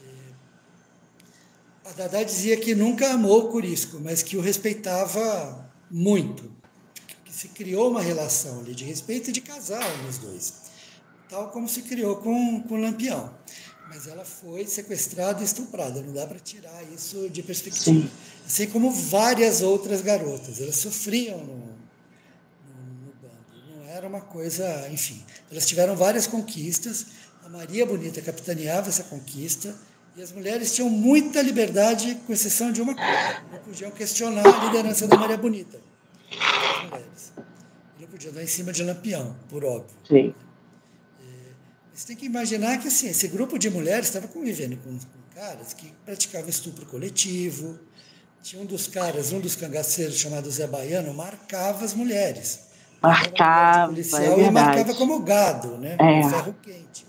[0.02, 6.52] É, a Dada dizia que nunca amou o Curisco, mas que o respeitava muito.
[7.24, 10.54] Que se criou uma relação ali de respeito e de casal nos dois,
[11.28, 13.32] tal como se criou com, com o Lampião
[13.94, 16.02] mas ela foi sequestrada e estuprada.
[16.02, 18.00] Não dá para tirar isso de perspectiva.
[18.00, 18.11] Sim.
[18.44, 21.62] Assim como várias outras garotas, elas sofriam no, no,
[23.04, 23.76] no, bando.
[23.76, 25.22] Não era uma coisa, enfim.
[25.48, 27.07] Elas tiveram várias conquistas.
[27.44, 29.72] A Maria Bonita capitaneava essa conquista
[30.16, 34.64] e as mulheres tinham muita liberdade, com exceção de uma coisa: não podiam questionar a
[34.64, 35.80] liderança da Maria Bonita.
[36.33, 37.33] As mulheres.
[38.00, 39.96] Não podiam dar em cima de Lampião, por óbvio.
[40.09, 40.35] Sim.
[41.94, 45.72] Você tem que imaginar que assim, esse grupo de mulheres estava convivendo com, com, caras
[45.72, 47.78] que praticavam estupro coletivo.
[48.42, 52.61] Tinha um dos caras, um dos cangaceiros chamado Zé Baiano, marcava as mulheres.
[53.00, 55.96] Marcava, policial, é e marcava como gado, né?
[56.00, 56.28] É.
[56.28, 57.07] Ferro quente.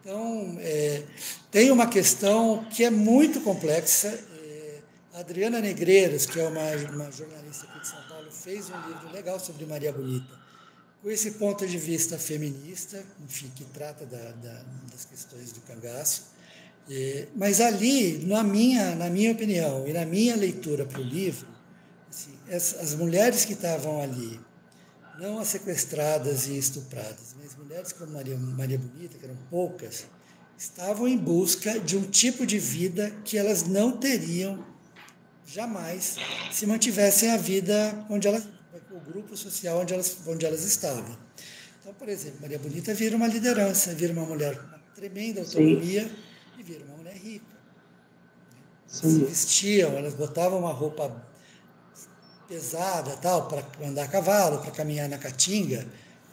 [0.00, 1.02] Então, é,
[1.50, 4.08] tem uma questão que é muito complexa.
[4.08, 4.78] É,
[5.14, 9.10] a Adriana Negreiros, que é uma, uma jornalista aqui de São Paulo, fez um livro
[9.12, 10.43] legal sobre Maria Bonita
[11.04, 16.28] com esse ponto de vista feminista, enfim, que trata da, da, das questões do cangaço.
[16.88, 21.46] É, mas ali, na minha, na minha opinião e na minha leitura para o livro,
[22.08, 24.40] assim, as, as, mulheres que estavam ali,
[25.20, 30.06] não as sequestradas e estupradas, mas mulheres como Maria, Maria Bonita, que eram poucas,
[30.56, 34.64] estavam em busca de um tipo de vida que elas não teriam
[35.46, 36.16] jamais
[36.50, 38.53] se mantivessem a vida onde elas
[39.04, 41.16] grupo social onde elas, onde elas estavam.
[41.80, 46.04] Então, por exemplo, Maria Bonita vira uma liderança, vira uma mulher com uma tremenda autonomia
[46.04, 46.14] Sim.
[46.58, 47.54] e vira uma mulher rica.
[48.88, 51.24] Elas se vestiam, elas botavam uma roupa
[52.48, 55.86] pesada tal para andar a cavalo, para caminhar na caatinga,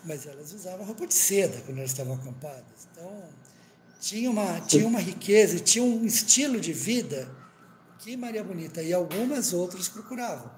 [0.04, 2.88] mas elas usavam roupa de seda quando elas estavam acampadas.
[2.92, 3.24] Então,
[4.00, 7.30] tinha uma, tinha uma riqueza, tinha um estilo de vida
[8.00, 10.52] que Maria Bonita e algumas outras procuravam.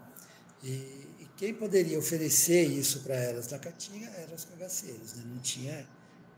[0.64, 1.03] E, e
[1.38, 5.16] quem poderia oferecer isso para elas na Caatinga eram os cangaceiros.
[5.16, 5.24] Né?
[5.34, 5.86] Não tinha,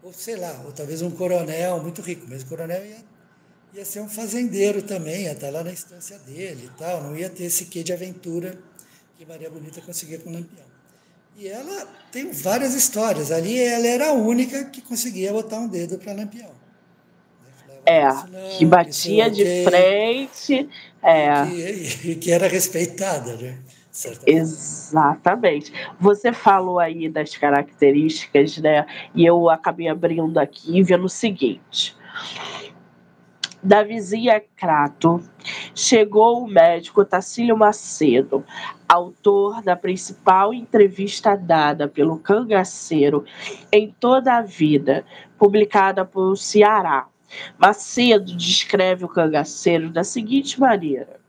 [0.01, 3.03] ou sei lá, ou talvez um coronel muito rico, mas o coronel ia,
[3.73, 7.29] ia ser um fazendeiro também, ia estar lá na instância dele e tal, não ia
[7.29, 8.57] ter esse quê de aventura
[9.17, 10.65] que Maria Bonita conseguia com o Lampião.
[11.37, 13.29] E ela tem várias histórias.
[13.29, 16.51] Ali ela era a única que conseguia botar um dedo para Lampião.
[17.85, 18.07] É,
[18.57, 20.67] que batia de frente.
[21.03, 21.45] É.
[22.03, 23.59] E que era respeitada, né?
[24.27, 25.71] Exatamente.
[25.99, 28.85] Você falou aí das características, né?
[29.13, 31.95] E eu acabei abrindo aqui e vendo o seguinte.
[33.63, 35.23] Da vizinha Crato,
[35.73, 38.45] chegou o médico Tacílio Macedo,
[38.87, 43.25] autor da principal entrevista dada pelo cangaceiro
[43.71, 45.03] em toda a vida,
[45.39, 47.07] publicada por Ceará.
[47.57, 51.19] Macedo descreve o cangaceiro da seguinte maneira: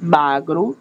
[0.00, 0.74] magro,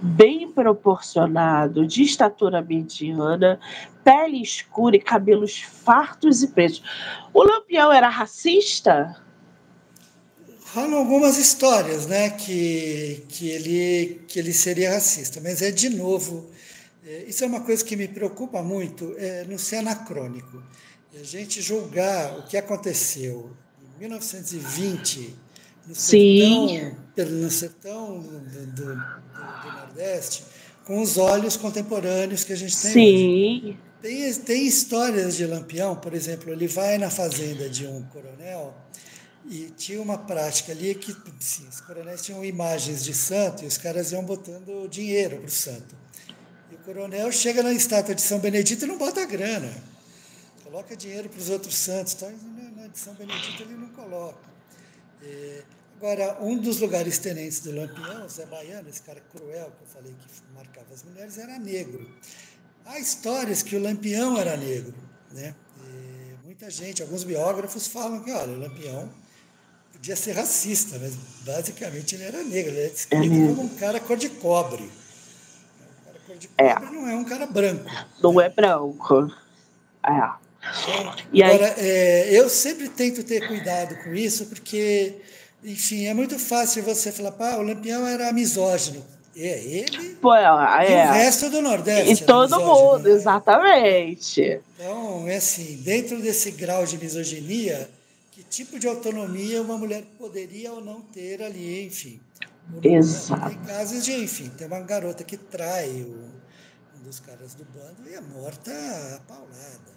[0.00, 3.58] bem proporcionado, de estatura mediana,
[4.04, 6.82] pele escura e cabelos fartos e pretos.
[7.32, 9.16] O Lampião era racista?
[10.74, 16.50] rolam algumas histórias, né, que, que, ele, que ele seria racista, mas é de novo,
[17.04, 20.62] é, isso é uma coisa que me preocupa muito, é não ser anacrônico.
[21.14, 23.50] A gente julgar o que aconteceu
[23.96, 25.36] em 1920
[25.86, 26.94] no Sim.
[27.14, 29.04] sertão, no sertão do, do,
[29.92, 30.44] Nordeste
[30.84, 33.60] com os olhos contemporâneos que a gente tem Sim.
[33.64, 33.78] Hoje.
[34.00, 38.74] Tem, tem histórias de Lampião, por exemplo, ele vai na fazenda de um coronel
[39.48, 43.78] e tinha uma prática ali que sim, os coronéis tinham imagens de santo e os
[43.78, 45.94] caras iam botando dinheiro para o santo.
[46.70, 49.72] E o coronel chega na estátua de São Benedito e não bota grana.
[50.64, 52.14] Coloca dinheiro para os outros santos.
[52.14, 52.28] Tá?
[52.76, 54.50] Na de São Benedito ele não coloca.
[55.22, 55.62] É,
[56.02, 60.12] agora, um dos lugares tenentes do Lampião, Zé Baiano, esse cara cruel que eu falei
[60.12, 62.10] que marcava as mulheres, era negro.
[62.84, 64.92] Há histórias que o Lampião era negro.
[65.30, 65.54] Né?
[65.80, 69.08] E muita gente, alguns biógrafos falam que, olha, o Lampião
[69.92, 73.54] podia ser racista, mas basicamente ele era negro, ele é descrito uhum.
[73.54, 74.82] como um cara cor de cobre.
[74.82, 76.74] Um cara cor de é.
[76.74, 76.90] cobre é.
[76.90, 77.88] não é um cara branco.
[78.20, 79.32] Não é branco.
[80.04, 80.42] É.
[80.62, 81.88] Então, e agora, aí...
[81.88, 85.20] é, eu sempre tento ter cuidado com isso, porque,
[85.64, 89.04] enfim, é muito fácil você falar, pá, o Lampião era misógino.
[89.34, 92.22] É ele Pô, é, e o resto do Nordeste.
[92.22, 93.10] E todo mundo, né?
[93.12, 94.60] exatamente.
[94.76, 97.88] Então, é assim, dentro desse grau de misoginia,
[98.30, 102.20] que tipo de autonomia uma mulher poderia ou não ter ali, enfim.
[102.82, 103.48] Exato.
[103.48, 106.28] Tem casos de, enfim, tem uma garota que trai o,
[106.98, 109.92] um dos caras do bando e é morta a paulada.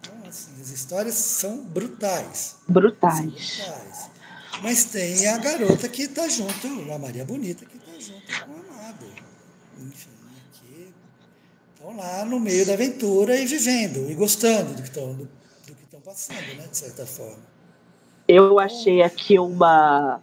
[0.00, 2.56] Então, assim, as histórias são brutais.
[2.68, 3.16] Brutais.
[3.16, 4.17] São brutais.
[4.62, 8.74] Mas tem a garota que está junto, a Maria Bonita, que está junto com o
[8.74, 9.06] amado.
[9.78, 10.10] Enfim,
[10.54, 10.92] que
[11.74, 15.74] estão lá no meio da aventura e vivendo, e gostando do que estão do, do
[15.74, 17.46] que estão passando, né, de certa forma.
[18.26, 20.20] Eu achei aqui uma.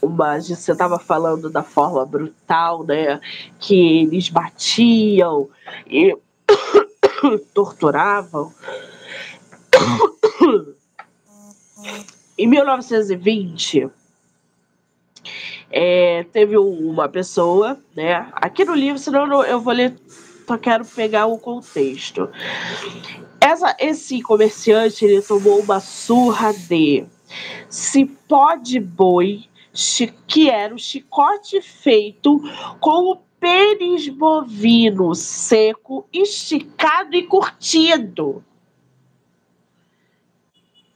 [0.00, 3.20] uma você estava falando da forma brutal, né?
[3.58, 5.50] Que eles batiam
[5.86, 6.16] e
[7.52, 8.54] torturavam.
[12.40, 13.90] Em 1920,
[15.70, 18.30] é, teve uma pessoa, né?
[18.32, 19.94] Aqui no livro, senão eu vou ler,
[20.48, 22.30] só quero pegar o contexto.
[23.38, 27.04] Essa, esse comerciante ele tomou uma surra de
[27.68, 29.44] cipó de boi,
[30.26, 32.40] que era o chicote feito
[32.80, 38.42] com o pênis bovino seco, esticado e curtido.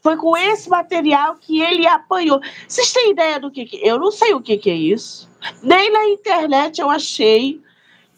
[0.04, 2.38] Foi com esse material que ele apanhou.
[2.68, 5.30] Vocês têm ideia do que, que eu não sei o que, que é isso.
[5.62, 7.62] Nem na internet eu achei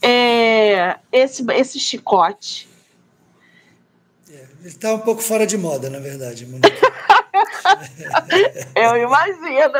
[0.02, 2.68] é, esse, esse chicote.
[4.28, 6.44] É, ele está um pouco fora de moda, na verdade,
[8.74, 9.78] Eu imagino.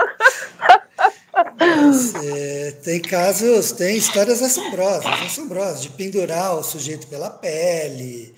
[2.23, 8.33] É, tem casos, tem histórias assombrosas, assombrosas, de pendurar o sujeito pela pele,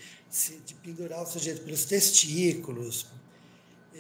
[0.65, 3.19] de pendurar o sujeito pelos testículos.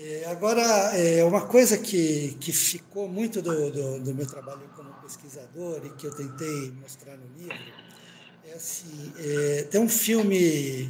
[0.00, 0.62] É, agora,
[0.96, 5.90] é, uma coisa que, que ficou muito do, do, do, meu trabalho como pesquisador e
[5.90, 7.58] que eu tentei mostrar no livro
[8.46, 10.88] é assim: é, tem um filme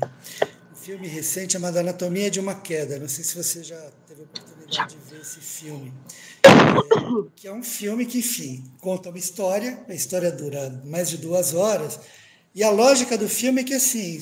[0.75, 2.99] filme recente chamado Anatomia de uma Queda.
[2.99, 5.93] Não sei se você já teve a oportunidade de ver esse filme.
[6.43, 6.51] É,
[7.35, 11.55] que é um filme que, enfim, conta uma história, a história dura mais de duas
[11.55, 11.99] horas,
[12.55, 14.21] e a lógica do filme é que, assim,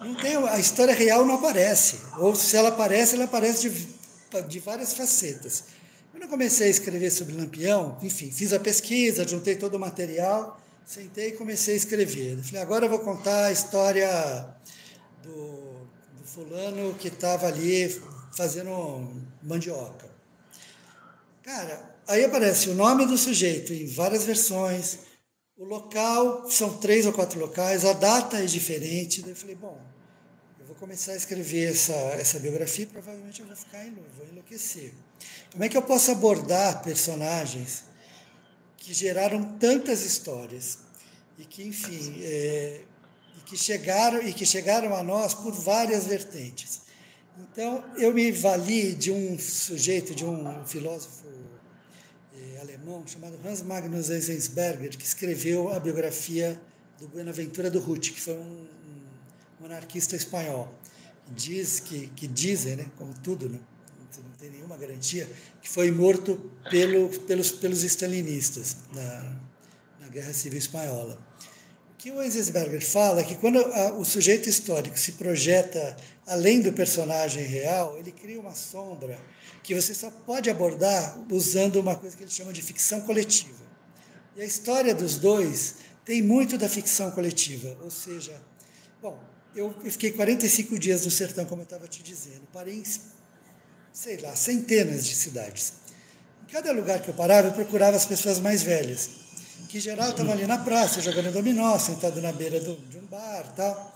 [0.00, 2.00] não tem, a história real não aparece.
[2.18, 4.00] Ou se ela aparece, ela aparece de
[4.46, 5.64] de várias facetas.
[6.12, 10.60] Quando eu comecei a escrever sobre Lampião, enfim, fiz a pesquisa, juntei todo o material,
[10.86, 12.38] sentei e comecei a escrever.
[12.38, 14.46] Eu falei, agora eu vou contar a história
[15.22, 15.86] do,
[16.18, 18.00] do fulano que estava ali
[18.36, 19.10] fazendo
[19.42, 20.08] mandioca.
[21.42, 24.98] Cara, aí aparece o nome do sujeito em várias versões,
[25.60, 29.20] o local, são três ou quatro locais, a data é diferente.
[29.20, 29.78] Daí eu falei, bom,
[30.58, 33.84] eu vou começar a escrever essa, essa biografia, provavelmente eu vou ficar
[34.16, 34.94] vou enlouquecer.
[35.52, 37.84] Como é que eu posso abordar personagens
[38.78, 40.78] que geraram tantas histórias
[41.38, 42.80] e que, enfim, é,
[43.36, 46.80] e que chegaram e que chegaram a nós por várias vertentes?
[47.38, 51.19] Então, eu me vali de um sujeito, de um filósofo
[52.90, 56.60] alemão chamado Hans Magnus Enzensberger, que escreveu a biografia
[56.98, 60.74] do Buenaventura do Ruth, que foi um, um monarquista espanhol.
[61.28, 63.60] Diz que, que dizem, né, como tudo, né,
[64.22, 65.28] não tem nenhuma garantia,
[65.62, 69.36] que foi morto pelo, pelos, pelos stalinistas na,
[70.00, 71.30] na Guerra Civil Espanhola
[72.00, 75.94] que o Enzensberger fala é que quando a, o sujeito histórico se projeta
[76.26, 79.18] além do personagem real, ele cria uma sombra
[79.62, 83.60] que você só pode abordar usando uma coisa que ele chama de ficção coletiva.
[84.36, 88.40] E a história dos dois tem muito da ficção coletiva, ou seja,
[89.00, 89.18] bom,
[89.54, 92.84] eu, fiquei 45 dias no sertão, como eu estava te dizendo, parei em,
[93.92, 95.74] sei lá, centenas de cidades.
[96.42, 99.20] Em cada lugar que eu parava, eu procurava as pessoas mais velhas
[99.70, 103.44] que geral estava ali na praça, jogando dominó, sentado na beira do, de um bar
[103.54, 103.94] tal.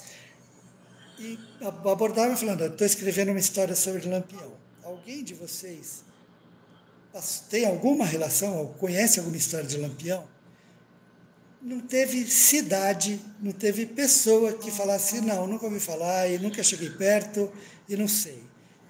[1.18, 4.52] E abordava falando, estou escrevendo uma história sobre Lampião.
[4.84, 6.04] Alguém de vocês
[7.48, 10.26] tem alguma relação, conhece alguma história de Lampião?
[11.62, 16.90] Não teve cidade, não teve pessoa que falasse, não, nunca ouvi falar, e nunca cheguei
[16.90, 17.50] perto,
[17.88, 18.42] e não sei.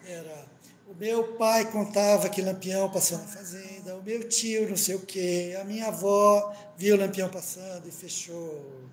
[0.07, 0.45] Era
[0.89, 5.01] o meu pai contava que Lampião passou na fazenda, o meu tio não sei o
[5.01, 8.89] quê, a minha avó viu Lampião passando e fechou,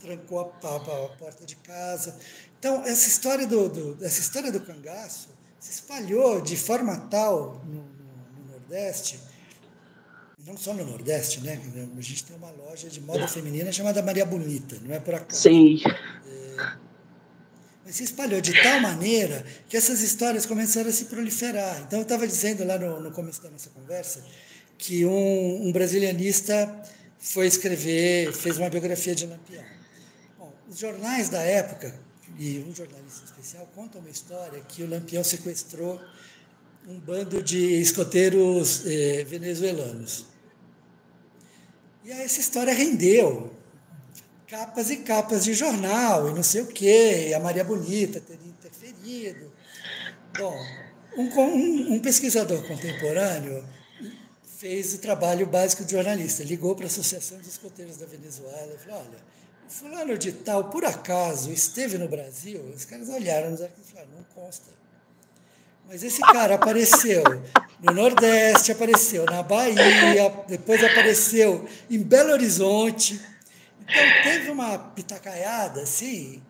[0.00, 2.16] trancou a, a, a porta de casa.
[2.58, 5.35] Então, essa história do, do, essa história do cangaço
[5.66, 9.18] se espalhou de forma tal no, no, no Nordeste,
[10.46, 11.60] não só no Nordeste, né?
[11.96, 15.42] A gente tem uma loja de moda feminina chamada Maria Bonita, não é por acaso.
[15.42, 15.80] Sim.
[15.84, 16.76] É,
[17.84, 21.82] mas se espalhou de tal maneira que essas histórias começaram a se proliferar.
[21.82, 24.24] Então, eu estava dizendo lá no, no, começo da nossa conversa
[24.78, 26.80] que um, um, brasilianista
[27.18, 29.64] foi escrever, fez uma biografia de Lampião.
[30.38, 32.05] Bom, os jornais da época,
[32.38, 36.00] e um jornalista especial, conta uma história que o Lampião sequestrou
[36.86, 40.26] um bando de escoteiros eh, venezuelanos.
[42.04, 43.52] E aí essa história rendeu
[44.46, 49.52] capas e capas de jornal e não sei o quê, a Maria Bonita teria interferido.
[50.38, 50.56] Bom,
[51.16, 53.64] um, um, um pesquisador contemporâneo
[54.58, 58.78] fez o trabalho básico de jornalista, ligou para a Associação dos Escoteiros da Venezuela e
[58.78, 59.18] falou, olha,
[59.68, 62.60] fulano de tal, por acaso, esteve no Brasil?
[62.74, 64.70] Os caras olharam nos arquivos e falaram, não consta.
[65.88, 67.22] Mas esse cara apareceu
[67.80, 73.20] no Nordeste, apareceu na Bahia, depois apareceu em Belo Horizonte,
[73.80, 76.42] então teve uma pitacaiada, assim,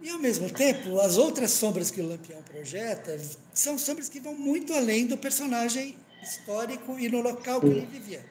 [0.00, 3.18] e ao mesmo tempo, as outras sombras que o Lampião projeta
[3.52, 8.24] são sombras que vão muito além do personagem histórico e no local que ele vivia.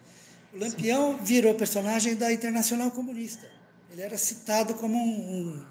[0.53, 3.54] O Lampião virou personagem da Internacional Comunista.
[3.95, 5.65] Ele era citado como um, um,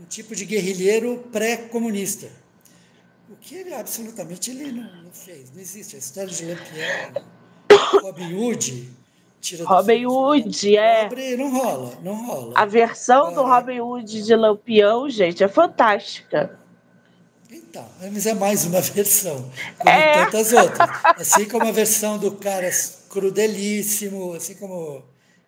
[0.00, 2.26] um tipo de guerrilheiro pré-comunista.
[3.28, 5.52] O que ele absolutamente ele não, não, fez.
[5.52, 5.94] Não existe.
[5.94, 7.26] A história de Lampião,
[8.00, 8.90] Robin Hood,
[9.42, 11.10] Tira Robin Hood, é.
[11.36, 12.54] Não rola, não rola.
[12.56, 16.58] A versão do Robin Hood de Lampião, gente, é fantástica.
[17.50, 20.24] Então, mas é mais uma versão, como é.
[20.24, 20.88] tantas outras.
[21.04, 22.70] Assim como a versão do cara
[23.10, 25.04] crudelíssimo, assim como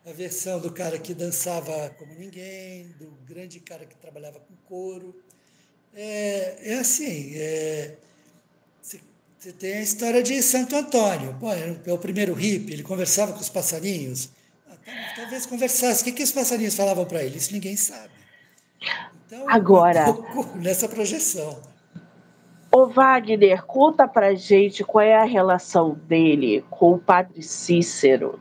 [0.07, 5.15] a versão do cara que dançava como ninguém, do grande cara que trabalhava com couro.
[5.95, 7.97] É, é assim, é,
[9.41, 11.35] você tem a história de Santo Antônio.
[11.41, 14.31] Pô, é o primeiro hippie, ele conversava com os passarinhos.
[14.69, 16.03] Ah, talvez conversasse.
[16.03, 17.39] O que, que os passarinhos falavam para ele?
[17.39, 18.13] Isso ninguém sabe.
[19.27, 21.59] Então, Agora, um nessa projeção.
[22.71, 28.39] O Wagner, conta pra gente qual é a relação dele com o padre Cícero,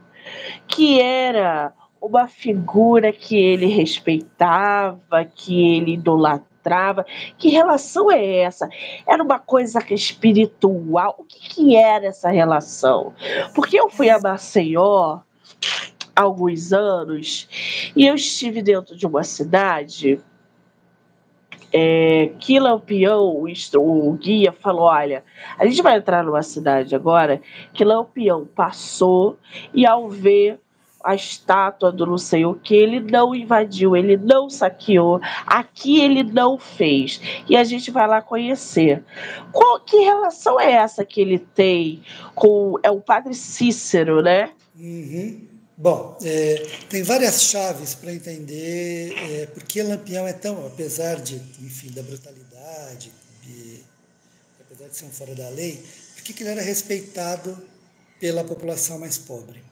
[0.68, 7.06] que era uma figura que ele respeitava, que ele idolatrava.
[7.38, 8.70] Que relação é essa?
[9.08, 11.16] Era uma coisa espiritual?
[11.18, 13.14] O que, que era essa relação?
[13.54, 15.20] Porque eu fui a Maceió
[16.16, 20.22] há alguns anos e eu estive dentro de uma cidade
[21.72, 23.48] é, Lampião, o,
[23.78, 25.24] o guia, falou: olha,
[25.58, 27.42] a gente vai entrar numa cidade agora
[27.74, 29.38] que Lampião passou
[29.74, 30.60] e ao ver
[31.04, 36.24] a estátua do não sei o que, ele não invadiu, ele não saqueou, aqui ele
[36.24, 37.22] não fez.
[37.48, 39.04] E a gente vai lá conhecer.
[39.52, 42.02] Qual que relação é essa que ele tem
[42.36, 44.50] com é o padre Cícero, né?
[44.78, 45.48] Uhum.
[45.82, 51.38] Bom, é, tem várias chaves para entender é, por que Lampião é tão, apesar de,
[51.62, 53.80] enfim, da brutalidade, de,
[54.60, 55.82] apesar de ser um fora da lei,
[56.16, 57.58] por que ele era respeitado
[58.20, 59.64] pela população mais pobre?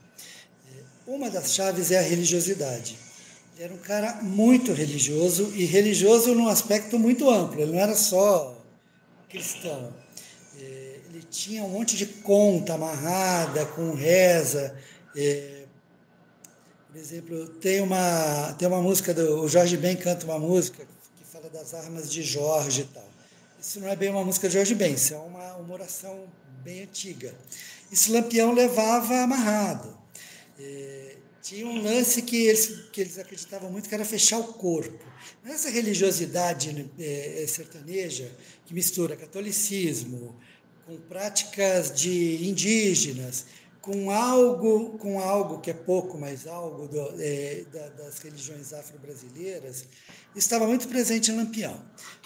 [1.06, 2.98] Uma das chaves é a religiosidade.
[3.56, 7.60] Ele era um cara muito religioso e religioso num aspecto muito amplo.
[7.60, 8.58] Ele não era só
[9.30, 9.94] cristão.
[10.58, 14.74] É, ele tinha um monte de conta amarrada com reza.
[15.14, 15.57] É,
[16.98, 20.84] por exemplo, tem uma, tem uma música do o Jorge Ben canta uma música
[21.16, 23.08] que fala das armas de Jorge e tal.
[23.62, 26.26] Isso não é bem uma música de Jorge Ben, isso é uma, uma oração
[26.64, 27.36] bem antiga.
[27.92, 29.96] Isso Lampião levava amarrado.
[30.60, 35.06] É, tinha um lance que eles, que eles acreditavam muito que era fechar o corpo.
[35.46, 38.32] Essa religiosidade é, sertaneja
[38.66, 40.36] que mistura catolicismo
[40.88, 43.46] com práticas de indígenas,
[43.88, 49.86] com algo, com algo que é pouco, mas algo do, é, da, das religiões afro-brasileiras,
[50.36, 51.80] estava muito presente em Lampião.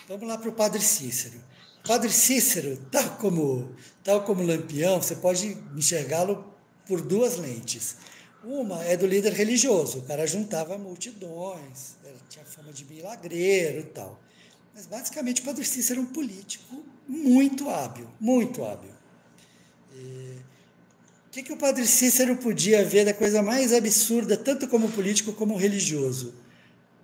[0.08, 1.40] Vamos lá para o Padre Cícero.
[1.88, 6.44] Padre Cícero, tal como, tal como Lampião, você pode enxergá-lo
[6.88, 7.96] por duas lentes.
[8.44, 11.96] Uma é do líder religioso, o cara juntava multidões,
[12.28, 14.20] tinha fama de milagreiro e tal.
[14.74, 18.90] Mas basicamente o Padre Cícero era um político muito hábil, muito hábil.
[21.32, 25.32] O que, que o Padre Cícero podia ver da coisa mais absurda, tanto como político
[25.32, 26.36] como religioso?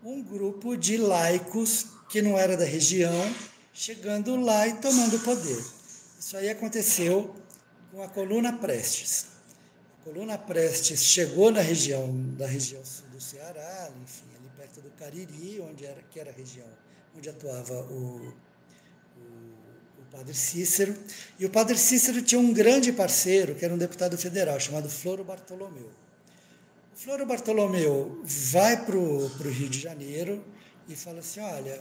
[0.04, 3.34] Um grupo de laicos que não era da região,
[3.74, 5.64] chegando lá e tomando poder.
[6.20, 7.34] Isso aí aconteceu
[7.90, 9.28] com a coluna Prestes.
[10.04, 15.62] Coluna Prestes chegou na região da região sul do Ceará, enfim, ali perto do Cariri,
[15.62, 16.68] onde era que era a região
[17.16, 18.34] onde atuava o
[20.18, 20.96] padre Cícero.
[21.40, 25.24] E o padre Cícero tinha um grande parceiro, que era um deputado federal, chamado Floro
[25.24, 25.92] Bartolomeu.
[26.96, 30.44] O Floro Bartolomeu vai para o Rio de Janeiro
[30.90, 31.80] e fala assim: olha,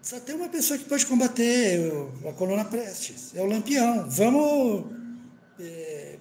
[0.00, 1.78] só tem uma pessoa que pode combater
[2.26, 4.08] a coluna Prestes, é o Lampião.
[4.08, 4.86] Vamos.
[5.60, 6.18] É,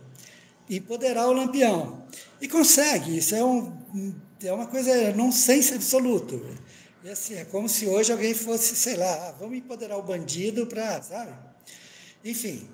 [0.70, 2.04] empoderar o lampião.
[2.42, 3.72] E consegue, isso é, um,
[4.44, 6.44] é uma coisa nonsense absoluto.
[7.06, 10.66] E assim, é como se hoje alguém fosse, sei lá, ah, vamos empoderar o bandido
[10.66, 11.32] para, sabe?
[12.24, 12.68] Enfim,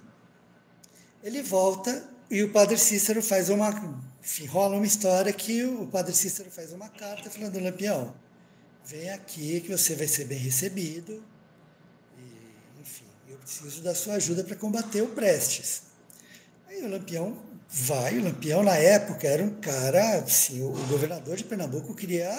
[1.21, 3.69] ele volta e o padre Cícero faz uma,
[4.23, 8.15] enfim, rola uma história que o padre Cícero faz uma carta falando, Lampião,
[8.85, 11.21] vem aqui que você vai ser bem recebido,
[12.17, 15.83] e, enfim, eu preciso da sua ajuda para combater o Prestes.
[16.69, 21.35] Aí o Lampião vai, o Lampião na época era um cara, assim, o, o governador
[21.35, 22.29] de Pernambuco queria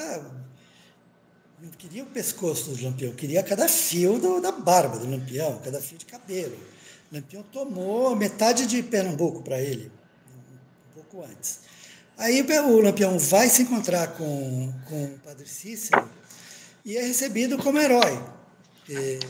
[1.63, 5.81] não queria o pescoço do Lampião, queria cada fio do, da barba do Lampião, cada
[5.81, 6.57] fio de cabelo.
[7.11, 9.91] O Lampião tomou metade de Pernambuco para ele,
[10.91, 11.61] um pouco antes.
[12.19, 16.11] Aí o Lampião vai se encontrar com, com o Padre Cícero
[16.85, 18.21] e é recebido como herói.
[18.89, 19.21] E,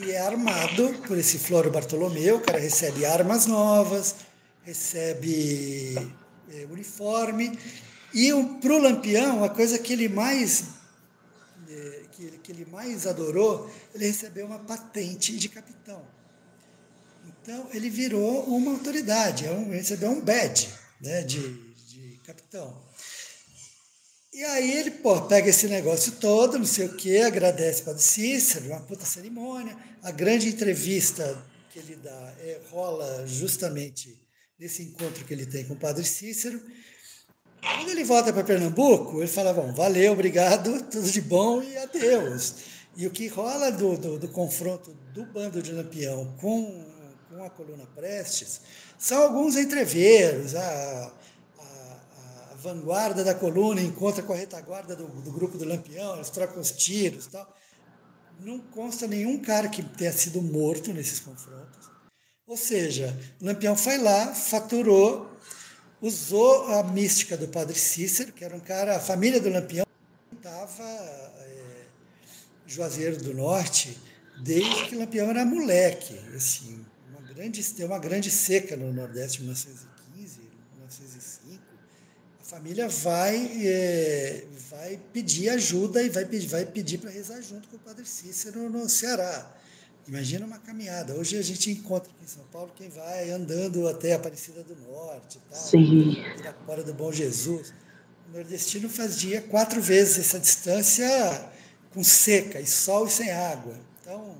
[0.00, 4.16] e é armado por esse Floro Bartolomeu, o cara recebe armas novas,
[4.64, 5.94] recebe
[6.54, 7.58] é, uniforme.
[8.14, 10.77] E para o Lampião, a coisa que ele mais é,
[12.18, 16.04] que, ele, que ele mais adorou, ele recebeu uma patente de capitão.
[17.24, 20.68] Então ele virou uma autoridade, é um, recebeu um badge
[21.00, 21.38] né, de,
[21.86, 22.76] de capitão.
[24.32, 28.66] E aí ele pô, pega esse negócio todo, não sei o quê, agradece para Cícero,
[28.66, 29.76] uma puta cerimônia.
[30.02, 31.40] A grande entrevista
[31.70, 34.20] que ele dá é, rola justamente
[34.58, 36.60] nesse encontro que ele tem com o padre Cícero.
[37.76, 42.54] Quando ele volta para Pernambuco, ele fala: Bom, valeu, obrigado, tudo de bom e adeus.
[42.96, 46.84] E o que rola do, do, do confronto do bando de Lampião com,
[47.28, 48.60] com a coluna Prestes
[48.98, 50.54] são alguns entreveros.
[50.54, 51.12] A,
[51.60, 56.30] a, a vanguarda da coluna encontra com a retaguarda do, do grupo do Lampião, eles
[56.30, 57.48] trocam os tiros tal.
[58.40, 61.88] Não consta nenhum cara que tenha sido morto nesses confrontos.
[62.46, 65.27] Ou seja, Lampião foi lá, faturou,
[66.00, 69.86] usou a mística do Padre Cícero, que era um cara, a família do Lampião
[70.32, 71.84] estava é,
[72.66, 73.98] Juazeiro do Norte
[74.40, 76.18] desde que Lampião era moleque.
[76.34, 80.40] Assim, uma grande, tem uma grande seca no Nordeste em 1915,
[80.76, 81.62] 1905.
[82.40, 87.76] A família vai, é, vai pedir ajuda e vai vai pedir para rezar junto com
[87.76, 89.54] o Padre Cícero no Ceará.
[90.08, 91.14] Imagina uma caminhada.
[91.14, 95.38] Hoje a gente encontra aqui em São Paulo quem vai andando até Aparecida do Norte,
[95.50, 96.16] tal, Sim.
[96.34, 97.74] Pirapora do Bom Jesus.
[98.26, 101.06] O nordestino fazia quatro vezes essa distância
[101.92, 103.78] com seca, e sol e sem água.
[104.00, 104.38] Então,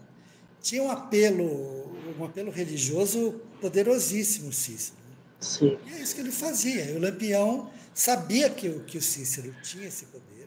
[0.62, 4.96] tinha um apelo, um apelo religioso poderosíssimo, Cícero.
[5.38, 5.78] Sim.
[5.86, 6.84] E é isso que ele fazia.
[6.86, 10.37] E o Lampião sabia que, o, que o Cícero tinha esse poder.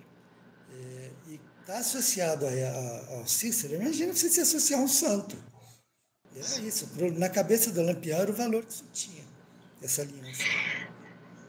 [1.72, 3.76] Está associado a, a, ao Cícero.
[3.76, 5.38] Imagina você se associar a um santo.
[6.36, 6.90] Era isso.
[7.18, 9.24] Na cabeça do Lampião era o valor que isso tinha,
[9.82, 10.44] essa aliança.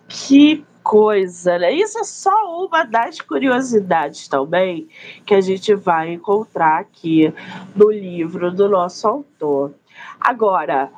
[0.07, 1.73] Que coisa, né?
[1.73, 4.89] Isso é só uma das curiosidades também
[5.27, 7.35] que a gente vai encontrar aqui
[7.75, 9.75] no livro do nosso autor.
[10.21, 10.89] Agora,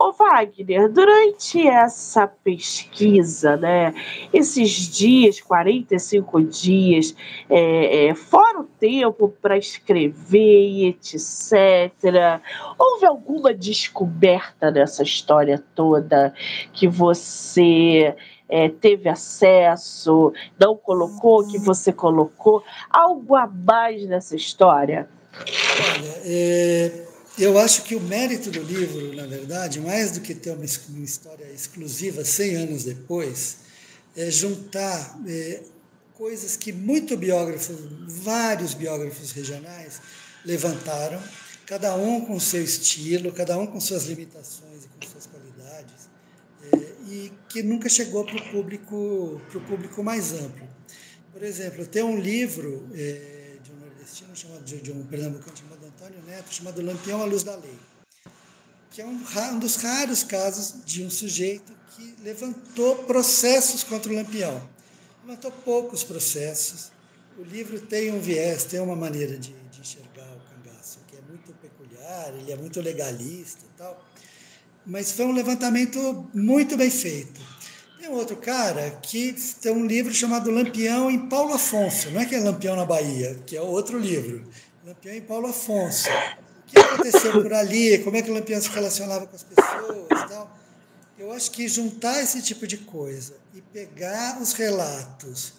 [0.00, 3.92] o Wagner, durante essa pesquisa, né,
[4.32, 7.14] esses dias, 45 dias,
[7.50, 11.92] é, é, fora o tempo para escrever etc.,
[12.78, 16.32] houve alguma descoberta nessa história toda
[16.72, 18.16] que você
[18.48, 22.64] é, teve acesso, não colocou, que você colocou?
[22.88, 25.06] Algo a mais nessa história?
[25.34, 30.50] Olha, é, eu acho que o mérito do livro, na verdade, mais do que ter
[30.50, 33.58] uma, uma história exclusiva 100 anos depois,
[34.16, 35.62] é juntar é,
[36.14, 37.76] coisas que muito biógrafos,
[38.06, 40.00] vários biógrafos regionais
[40.44, 41.22] levantaram,
[41.64, 46.10] cada um com seu estilo, cada um com suas limitações e com suas qualidades,
[46.72, 46.76] é,
[47.08, 50.68] e que nunca chegou para o público, pro público mais amplo.
[51.32, 55.56] Por exemplo, tem um livro é, de um nordestino chamado de, de um pernambucano
[56.00, 57.78] Antônio Neto, chamado Lampião à Luz da Lei,
[58.90, 59.22] que é um,
[59.52, 64.66] um dos raros casos de um sujeito que levantou processos contra o Lampião.
[65.26, 66.90] Levantou poucos processos.
[67.36, 71.20] O livro tem um viés, tem uma maneira de, de enxergar o cangaço, que é
[71.20, 74.02] muito peculiar, ele é muito legalista e tal.
[74.86, 77.38] Mas foi um levantamento muito bem feito.
[77.98, 82.24] Tem um outro cara que tem um livro chamado Lampião em Paulo Afonso, não é
[82.24, 84.48] que é Lampião na Bahia, que é outro livro.
[84.84, 86.08] Lampião e Paulo Afonso.
[86.08, 87.98] O que aconteceu por ali?
[87.98, 90.08] Como é que o Lampião se relacionava com as pessoas?
[90.28, 90.58] Tal.
[91.18, 95.52] Eu acho que juntar esse tipo de coisa e pegar os relatos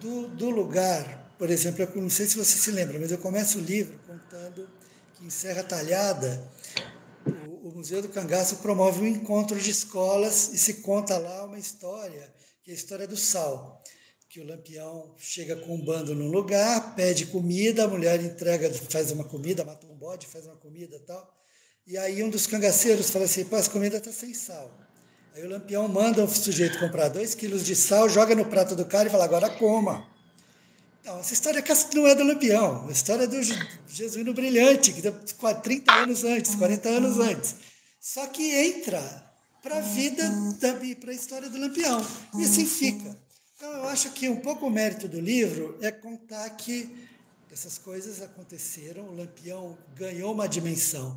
[0.00, 3.58] do, do lugar, por exemplo, eu não sei se você se lembra, mas eu começo
[3.58, 4.66] o livro contando
[5.14, 6.42] que em Serra Talhada
[7.26, 11.58] o, o Museu do Cangaço promove um encontro de escolas e se conta lá uma
[11.58, 12.32] história,
[12.64, 13.82] que é a história do sal
[14.32, 19.10] que o Lampião chega com um bando num lugar, pede comida, a mulher entrega, faz
[19.10, 21.30] uma comida, mata um bode, faz uma comida e tal.
[21.86, 24.70] E aí um dos cangaceiros fala assim, pô, essa comida está sem sal.
[25.34, 28.86] Aí o Lampião manda o sujeito comprar dois quilos de sal, joga no prato do
[28.86, 30.08] cara e fala, agora coma.
[31.02, 31.62] Então, essa história
[31.94, 33.38] não é do Lampião, a história é do
[33.86, 35.12] Jesuíno Brilhante, que deu
[35.62, 37.56] 30 anos antes, 40 anos antes.
[38.00, 39.30] Só que entra
[39.62, 40.22] para a vida,
[40.98, 42.00] para a história do Lampião.
[42.38, 43.14] E assim fica.
[43.62, 46.92] Então, eu acho que um pouco o mérito do livro é contar que
[47.52, 51.16] essas coisas aconteceram, o Lampião ganhou uma dimensão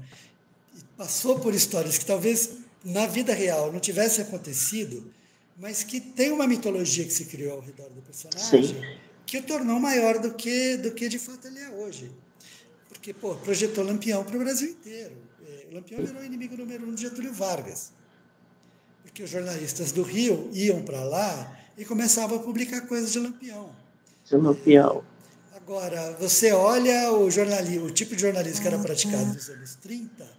[0.78, 2.52] e passou por histórias que talvez
[2.84, 5.12] na vida real não tivessem acontecido,
[5.58, 9.00] mas que tem uma mitologia que se criou ao redor do personagem Sim.
[9.26, 12.12] que o tornou maior do que, do que de fato ele é hoje.
[12.90, 15.18] Porque, pô, projetou Lampião para o Brasil inteiro.
[15.48, 17.92] É, o Lampião virou o inimigo número um de Getúlio Vargas.
[19.02, 23.70] Porque os jornalistas do Rio iam para lá e começava a publicar coisas de Lampião.
[24.26, 25.04] De Lampião.
[25.56, 30.36] Agora, você olha o jornalismo, o tipo de jornalismo que era praticado nos anos 30,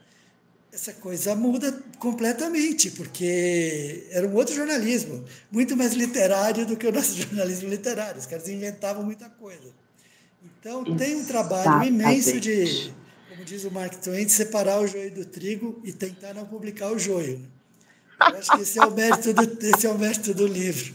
[0.73, 6.93] essa coisa muda completamente, porque era um outro jornalismo, muito mais literário do que o
[6.93, 8.21] nosso jornalismo literário.
[8.21, 9.75] Os caras inventavam muita coisa.
[10.61, 12.93] Então, tem um trabalho imenso de,
[13.29, 16.93] como diz o Mark Twain, de separar o joio do trigo e tentar não publicar
[16.93, 17.39] o joio.
[17.39, 17.47] Né?
[18.33, 20.95] Eu acho que esse é o mérito do, esse é o mérito do livro.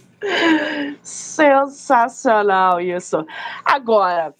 [1.01, 3.25] Sensacional isso.
[3.65, 4.33] Agora,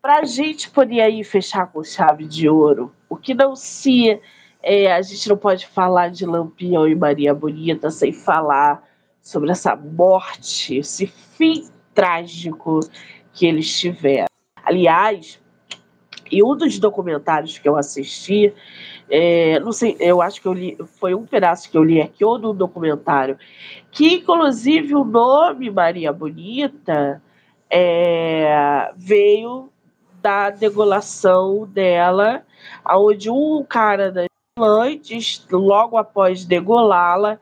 [0.00, 4.20] para a gente poder aí fechar com chave de ouro, o que não se.
[4.62, 8.82] É, a gente não pode falar de Lampião e Maria Bonita sem falar
[9.20, 12.80] sobre essa morte, esse fim trágico
[13.32, 14.26] que eles tiveram.
[14.64, 15.40] Aliás,
[16.30, 18.54] em um dos documentários que eu assisti,
[19.08, 22.24] é, não sei, eu acho que eu li, foi um pedaço que eu li aqui,
[22.24, 23.38] ou no documentário,
[23.90, 27.22] que inclusive o nome Maria Bonita
[27.70, 29.70] é, veio
[30.22, 32.42] da degolação dela,
[32.88, 34.24] onde um cara da
[34.56, 37.38] antes, logo após degolá-la,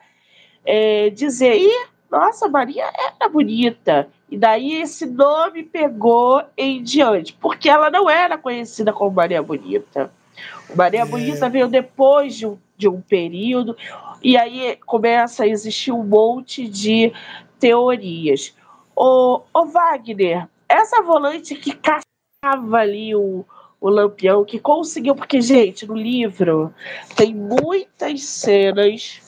[0.64, 4.08] é, dizer, Ih, nossa, Maria era bonita.
[4.30, 10.10] E daí esse nome pegou em diante, porque ela não era conhecida como Maria Bonita.
[10.74, 11.04] Maria é.
[11.04, 13.76] Bonita veio depois de um, de um período,
[14.22, 17.12] e aí começa a existir um monte de
[17.58, 18.54] teorias.
[18.94, 23.44] O, o Wagner, essa volante que caçava ali o,
[23.80, 26.72] o Lampião, que conseguiu, porque, gente, no livro
[27.16, 29.20] tem muitas cenas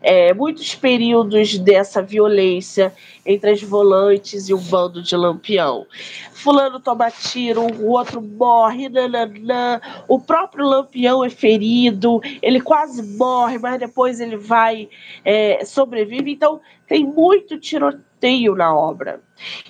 [0.00, 2.92] é, muitos períodos dessa violência
[3.26, 5.86] entre as volantes e o bando de Lampião.
[6.32, 9.80] Fulano toma tiro, o outro morre, nananã.
[10.06, 14.88] o próprio Lampião é ferido, ele quase morre, mas depois ele vai,
[15.24, 16.32] é, sobrevive.
[16.32, 19.20] Então, tem muito tiroteio na obra.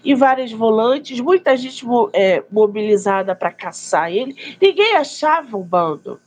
[0.04, 4.36] E várias volantes, muita gente é, mobilizada para caçar ele.
[4.60, 6.20] Ninguém achava o bando.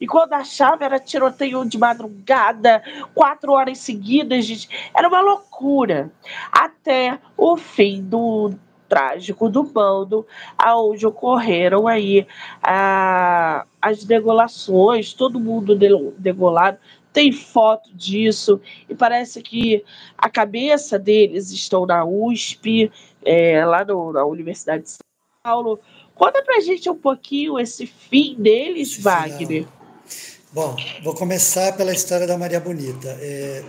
[0.00, 2.82] E quando achava, era tiroteio de madrugada,
[3.14, 4.44] quatro horas seguidas.
[4.44, 4.68] Gente.
[4.94, 6.10] Era uma loucura.
[6.52, 8.54] Até o fim do
[8.88, 10.26] trágico do bando,
[10.56, 12.26] aonde ocorreram aí
[12.62, 15.76] a, as degolações, todo mundo
[16.16, 16.78] degolado.
[17.12, 19.84] Tem foto disso, e parece que
[20.16, 22.90] a cabeça deles estão na USP,
[23.24, 24.98] é, lá no, na Universidade de São
[25.42, 25.80] Paulo.
[26.14, 29.64] Conta pra gente um pouquinho esse fim deles, esse Wagner.
[29.64, 29.77] Final.
[30.58, 33.16] Bom, vou começar pela história da Maria Bonita.
[33.20, 33.64] É,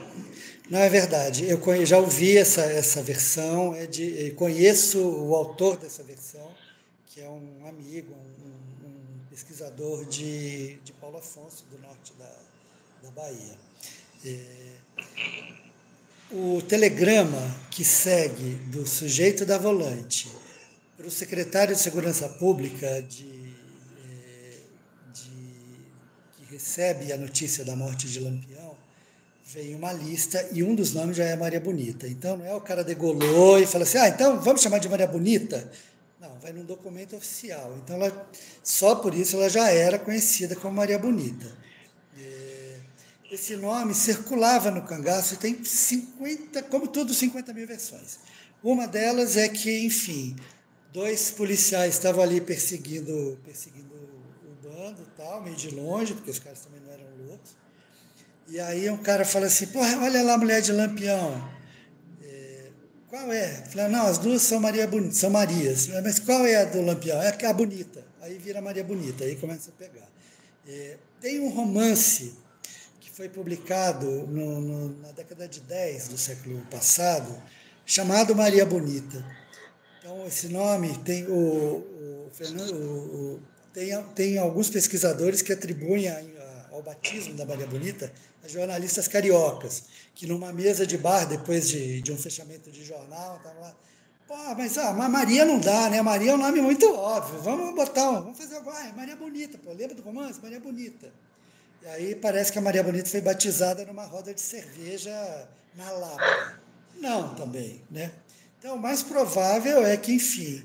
[0.72, 1.46] não é verdade.
[1.48, 6.50] Eu já ouvi essa, essa versão, é de, conheço o autor dessa versão,
[7.06, 12.36] que é um amigo, um, um pesquisador de, de Paulo Afonso, do norte da,
[13.04, 13.56] da Bahia.
[14.26, 14.72] É,
[16.32, 20.28] o telegrama que segue do sujeito da volante
[20.98, 23.39] para o secretário de Segurança Pública de
[26.50, 28.76] recebe a notícia da morte de Lampião,
[29.46, 32.08] vem uma lista e um dos nomes já é Maria Bonita.
[32.08, 35.08] Então não é o cara degolou e fala assim, ah, então vamos chamar de Maria
[35.08, 35.72] Bonita?
[36.20, 37.76] Não, vai num documento oficial.
[37.84, 38.30] Então ela,
[38.64, 41.48] só por isso ela já era conhecida como Maria Bonita.
[42.18, 42.78] É,
[43.32, 48.20] esse nome circulava no cangaço e tem 50, como tudo, 50 mil versões.
[48.62, 50.36] Uma delas é que, enfim,
[50.92, 53.89] dois policiais estavam ali perseguindo, perseguindo
[54.90, 57.52] olhando, tal, meio de longe, porque os caras também não eram loucos.
[58.48, 61.50] E aí um cara fala assim, porra, olha lá a mulher de Lampião.
[62.24, 62.70] É,
[63.08, 63.64] qual é?
[63.66, 65.88] Fala, não, as duas são Maria Bonita, são Marias.
[66.04, 67.22] Mas qual é a do Lampião?
[67.22, 68.04] É a bonita.
[68.22, 70.08] Aí vira Maria Bonita, aí começa a pegar.
[70.68, 72.34] É, tem um romance
[73.00, 77.36] que foi publicado no, no, na década de 10 do século passado,
[77.86, 79.24] chamado Maria Bonita.
[80.00, 83.42] Então, esse nome tem o, o, Fernando, o,
[83.74, 88.12] tem, tem alguns pesquisadores que atribuem a, a, ao batismo da Maria Bonita
[88.44, 89.84] a jornalistas cariocas,
[90.16, 93.76] que numa mesa de bar, depois de, de um fechamento de jornal, estavam lá.
[94.28, 96.02] Pô, mas, ah, Maria não dá, né?
[96.02, 97.42] Maria é um nome muito óbvio.
[97.42, 98.78] Vamos botar, um, vamos fazer agora.
[98.78, 99.74] Ah, Maria Bonita, pô.
[99.74, 100.40] Lembra do romance?
[100.40, 101.12] Maria Bonita.
[101.82, 105.12] E aí parece que a Maria Bonita foi batizada numa roda de cerveja
[105.76, 106.60] na Lapa.
[107.00, 108.12] Não, também, né?
[108.60, 110.64] Então, o mais provável é que, enfim,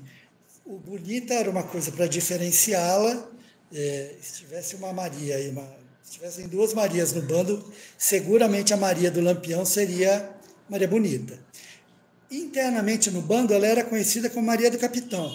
[0.65, 3.29] o bonita era uma coisa para diferenciá-la.
[3.73, 5.67] É, se tivesse uma Maria e uma,
[6.03, 10.35] se tivessem duas Marias no bando, seguramente a Maria do Lampião seria
[10.69, 11.39] Maria Bonita.
[12.29, 15.29] Internamente no bando, ela era conhecida como Maria do Capitão,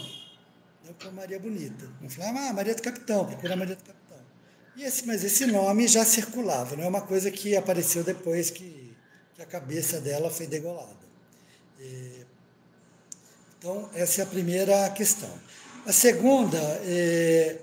[0.85, 1.89] não como Maria Bonita.
[2.01, 4.19] Não falava, ah, Maria do Capitão, procura Maria do Capitão.
[4.77, 8.97] E esse, mas esse nome já circulava, não é uma coisa que apareceu depois que,
[9.35, 10.99] que a cabeça dela foi degolada.
[11.81, 12.25] É,
[13.61, 15.29] então, essa é a primeira questão.
[15.85, 17.59] A segunda, é,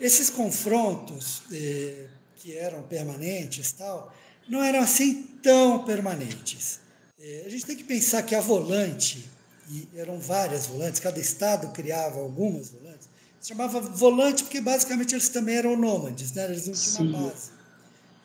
[0.00, 4.12] esses confrontos é, que eram permanentes, tal,
[4.48, 6.80] não eram assim tão permanentes.
[7.20, 9.30] É, a gente tem que pensar que a volante,
[9.70, 13.08] e eram várias volantes, cada estado criava algumas volantes,
[13.40, 16.46] se chamava volante porque basicamente eles também eram nômades, né?
[16.46, 17.50] eles não tinham uma base.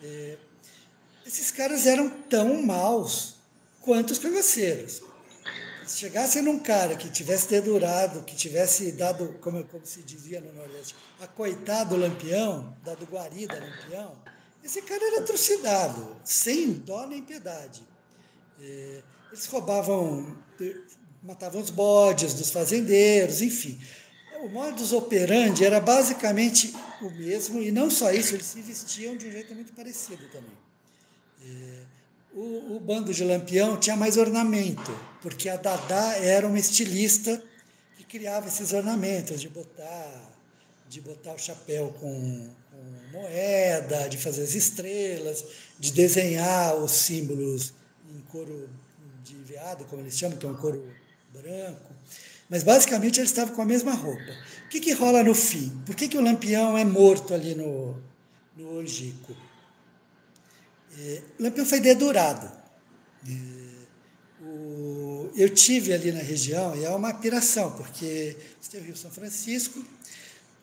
[0.02, 0.38] É,
[1.24, 3.36] esses caras eram tão maus
[3.80, 5.04] quanto os cangaceiros
[5.92, 10.54] se chegasse num cara que tivesse dedurado, que tivesse dado, como, como se dizia no
[10.54, 14.16] Nordeste, acoitado o lampião, dado guarida lampião,
[14.64, 17.84] esse cara era trucidado, sem dó nem piedade.
[18.62, 20.38] É, eles roubavam,
[21.22, 23.80] matavam os bodes dos fazendeiros, enfim.
[24.44, 29.28] O modus operandi era basicamente o mesmo, e não só isso, eles se vestiam de
[29.28, 31.81] um jeito muito parecido também.
[32.34, 37.44] O, o, bando de Lampião tinha mais ornamento, porque a Dadá era uma estilista
[37.98, 40.32] que criava esses ornamentos de botar,
[40.88, 45.44] de botar o chapéu com, com moeda, de fazer as estrelas,
[45.78, 47.74] de desenhar os símbolos
[48.10, 48.70] em couro
[49.26, 50.88] de veado, como eles chamam, que é um couro
[51.34, 51.92] branco.
[52.50, 54.32] Mas basicamente eles estavam com a mesma roupa.
[54.66, 55.70] O que, que rola no fim?
[55.86, 58.02] Por que, que o Lampião é morto ali no,
[58.56, 58.82] no?
[61.04, 62.52] É, Lampião foi dedurado.
[63.28, 63.72] É,
[65.36, 69.10] eu tive ali na região, e é uma piração, porque você tem o Rio São
[69.10, 69.84] Francisco,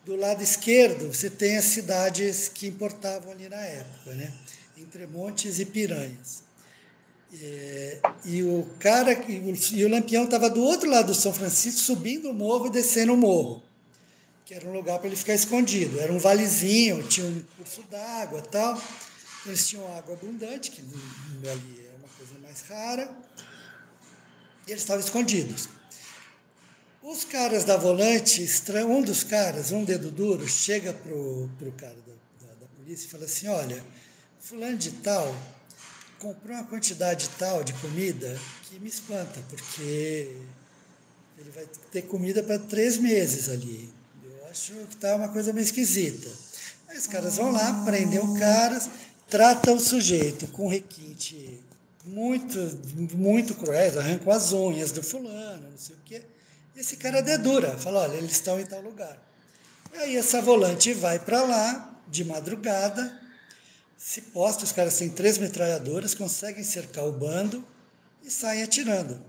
[0.05, 4.31] do lado esquerdo você tem as cidades que importavam ali na época, né?
[4.77, 6.43] Entre Montes e Piranhas.
[7.41, 12.29] É, e o cara e o Lampião estava do outro lado do São Francisco, subindo
[12.29, 13.61] o morro e descendo o morro,
[14.45, 15.99] que era um lugar para ele ficar escondido.
[15.99, 18.81] Era um valezinho, tinha um curso d'água tal.
[19.45, 23.09] Eles tinham água abundante, que ali é uma coisa mais rara,
[24.67, 25.69] e eles estavam escondidos.
[27.01, 28.45] Os caras da volante,
[28.85, 33.09] um dos caras, um dedo duro, chega para o cara da, da, da polícia e
[33.09, 33.83] fala assim: olha,
[34.39, 35.33] fulano de tal
[36.19, 40.35] comprou uma quantidade tal de comida que me espanta, porque
[41.37, 43.89] ele vai ter comida para três meses ali.
[44.23, 46.29] Eu acho que está uma coisa meio esquisita.
[46.89, 48.79] Aí os caras vão lá, prendem o cara,
[49.29, 51.63] tratam o sujeito com requinte
[52.05, 52.57] muito,
[53.15, 56.21] muito cruel, arrancam as unhas do fulano, não sei o quê.
[56.75, 59.17] Esse cara dedura, fala, olha, eles estão em tal lugar.
[59.93, 63.19] E aí essa volante vai para lá, de madrugada,
[63.97, 67.63] se posta, os caras têm três metralhadoras, conseguem cercar o bando
[68.23, 69.21] e saem atirando.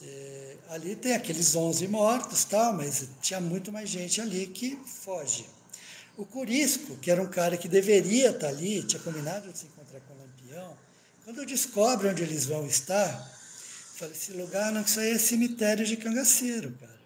[0.00, 5.44] É, ali tem aqueles 11 mortos, tal, mas tinha muito mais gente ali que foge.
[6.16, 10.00] O Curisco, que era um cara que deveria estar ali, tinha combinado de se encontrar
[10.00, 10.76] com o Lampião,
[11.24, 13.08] quando descobre onde eles vão estar,
[13.96, 16.96] fala, esse lugar não, isso aí é cemitério de cangaceiro, cara.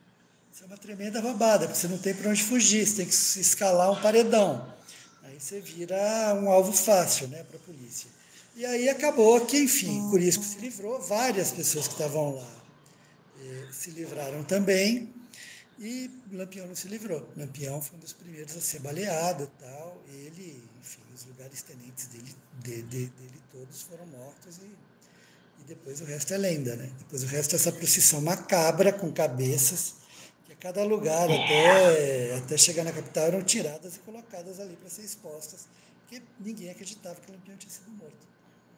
[0.53, 3.15] Isso é uma tremenda roubada, porque você não tem para onde fugir, você tem que
[3.15, 4.81] escalar um paredão
[5.41, 5.97] você vira
[6.35, 8.11] um alvo fácil né, para a polícia.
[8.55, 12.49] E aí acabou que, enfim, o Curisco se livrou, várias pessoas que estavam lá
[13.43, 15.09] eh, se livraram também,
[15.81, 17.29] e Lampião não se livrou.
[17.37, 20.01] Lampião foi um dos primeiros a ser baleado tal.
[20.09, 24.67] Ele, enfim, os lugares tenentes dele, de, de, dele todos foram mortos e,
[25.61, 26.91] e depois o resto é lenda, né?
[26.99, 30.01] Depois o resto é essa procissão macabra com cabeças
[30.61, 35.67] cada lugar, até, até chegar na capital, eram tiradas e colocadas ali para ser expostas,
[36.01, 38.29] porque ninguém acreditava que Lampião tinha sido morto.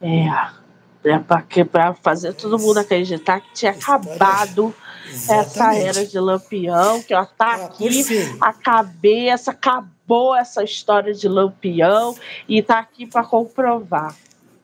[0.00, 0.71] É,
[1.04, 4.74] é para fazer todo mundo acreditar que tinha acabado
[5.28, 8.04] essa era de Lampião, que ó, tá ah, aqui
[8.40, 12.16] a cabeça, acabou essa história de Lampião
[12.48, 14.16] e tá aqui para comprovar.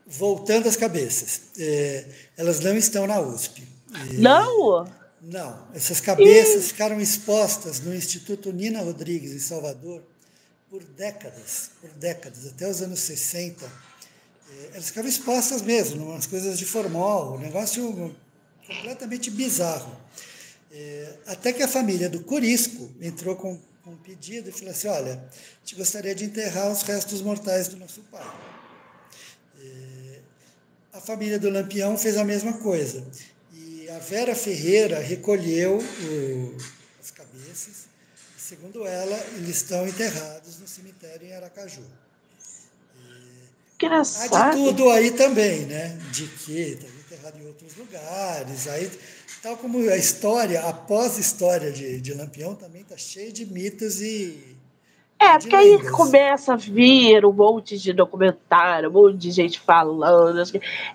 [0.07, 3.67] Voltando às cabeças, é, elas não estão na USP.
[4.13, 4.87] Não?
[5.21, 10.03] Não, essas cabeças ficaram expostas no Instituto Nina Rodrigues, em Salvador,
[10.71, 13.88] por décadas, por décadas, até os anos 60.
[14.51, 18.15] É, elas ficavam expostas mesmo, umas coisas de formol, um negócio
[18.67, 19.97] completamente bizarro.
[20.71, 25.23] É, até que a família do Curisco entrou com, um pedido e falou assim: olha,
[25.61, 28.27] gente gostaria de enterrar os restos mortais do nosso pai.
[29.61, 30.19] É,
[30.93, 33.07] a família do Lampião fez a mesma coisa
[33.99, 36.57] a Vera Ferreira recolheu o,
[37.01, 37.89] as cabeças.
[38.37, 41.83] Segundo ela, eles estão enterrados no cemitério em Aracaju.
[43.81, 44.35] Engraçado.
[44.35, 45.97] Há de tudo aí também, né?
[46.11, 48.67] De que está enterrado em outros lugares.
[48.67, 48.91] Aí,
[49.41, 54.58] tal como a história, a pós-história de, de Lampião, também está cheia de mitos e,
[55.21, 60.41] é, porque aí começa a vir um monte de documentário, um monte de gente falando.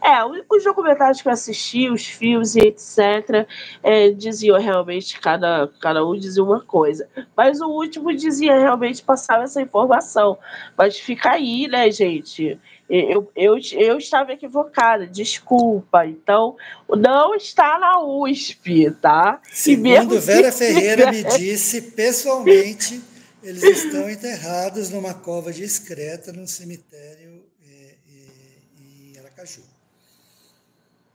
[0.01, 3.45] É, os documentários que eu assisti, os filmes e etc.,
[3.83, 7.07] é, diziam realmente, cada, cada um dizia uma coisa.
[7.35, 10.37] Mas o último dizia realmente, passava essa informação.
[10.77, 12.57] Mas fica aí, né, gente?
[12.89, 16.05] Eu, eu, eu estava equivocada, desculpa.
[16.05, 16.55] Então,
[16.87, 19.41] não está na USP, tá?
[19.51, 23.12] Segundo Vera Ferreira me disse pessoalmente
[23.43, 29.61] eles estão enterrados numa cova discreta num cemitério é, é, em Aracaju.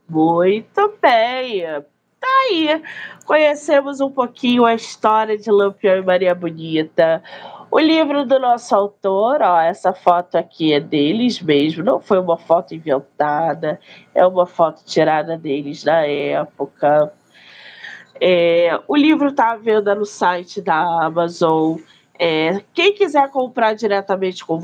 [0.07, 1.63] Muito bem.
[2.19, 2.83] Tá aí.
[3.25, 7.23] Conhecemos um pouquinho a história de Lampião e Maria Bonita.
[7.71, 12.35] O livro do nosso autor, ó, essa foto aqui é deles mesmo, não foi uma
[12.35, 13.79] foto inventada,
[14.15, 17.13] é uma foto tirada deles na época.
[18.19, 21.77] É, o livro está à venda no site da Amazon.
[22.19, 24.61] É, quem quiser comprar diretamente com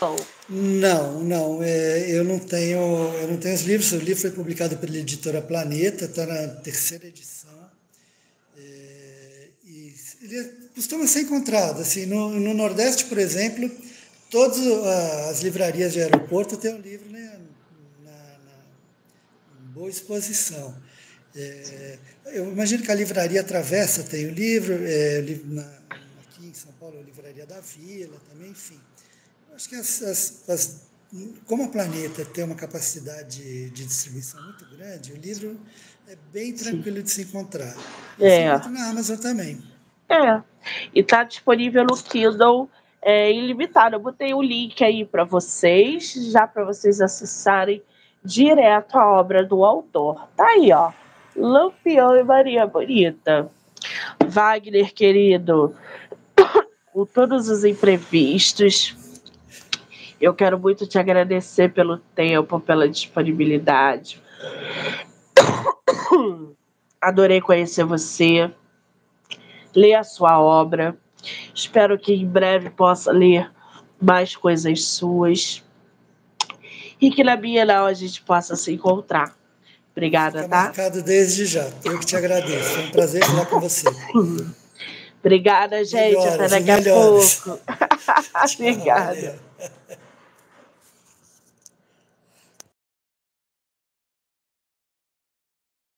[0.00, 0.16] não.
[0.48, 1.62] Não, não.
[1.62, 3.92] É, eu não tenho, eu não tenho os livros.
[3.92, 7.70] O livro foi publicado pela editora Planeta, está na terceira edição.
[8.56, 11.80] É, e ele costuma ser encontrado.
[11.80, 13.70] Assim, no, no Nordeste, por exemplo,
[14.30, 14.58] todas
[15.30, 17.40] as livrarias de aeroporto têm um livro né,
[18.04, 20.74] na, na, em boa exposição.
[21.34, 25.77] É, eu imagino que a livraria Travessa tem o livro, é, na,
[26.48, 28.80] aqui em São Paulo, a Livraria da Vila também, enfim.
[29.48, 30.88] Eu acho que as, as, as,
[31.46, 35.58] como a Planeta tem uma capacidade de distribuição muito grande, o livro
[36.08, 37.02] é bem tranquilo Sim.
[37.02, 37.74] de se encontrar.
[38.18, 38.48] É.
[38.68, 39.62] na Amazon também.
[40.08, 40.42] É.
[40.94, 42.68] E está disponível no Kindle
[43.02, 43.96] é, ilimitado.
[43.96, 47.82] Eu botei o link aí para vocês, já para vocês acessarem
[48.24, 50.28] direto a obra do autor.
[50.36, 50.92] Tá aí, ó.
[51.36, 53.50] Lampião e Maria Bonita.
[54.26, 55.74] Wagner, querido,
[56.92, 58.96] com todos os imprevistos,
[60.20, 64.20] eu quero muito te agradecer pelo tempo, pela disponibilidade.
[67.00, 68.50] Adorei conhecer você,
[69.74, 70.96] ler a sua obra.
[71.54, 73.50] Espero que em breve possa ler
[74.00, 75.62] mais coisas suas
[77.00, 79.36] e que na Bienal a gente possa se encontrar.
[79.92, 80.62] Obrigada, Fica tá?
[80.64, 81.68] marcado desde já.
[81.84, 82.70] Eu que te agradeço.
[82.70, 83.86] Foi um prazer falar com você.
[85.20, 86.16] Obrigada, gente.
[86.16, 87.60] Melhoras, Até daqui a pouco.
[88.54, 89.38] Obrigada.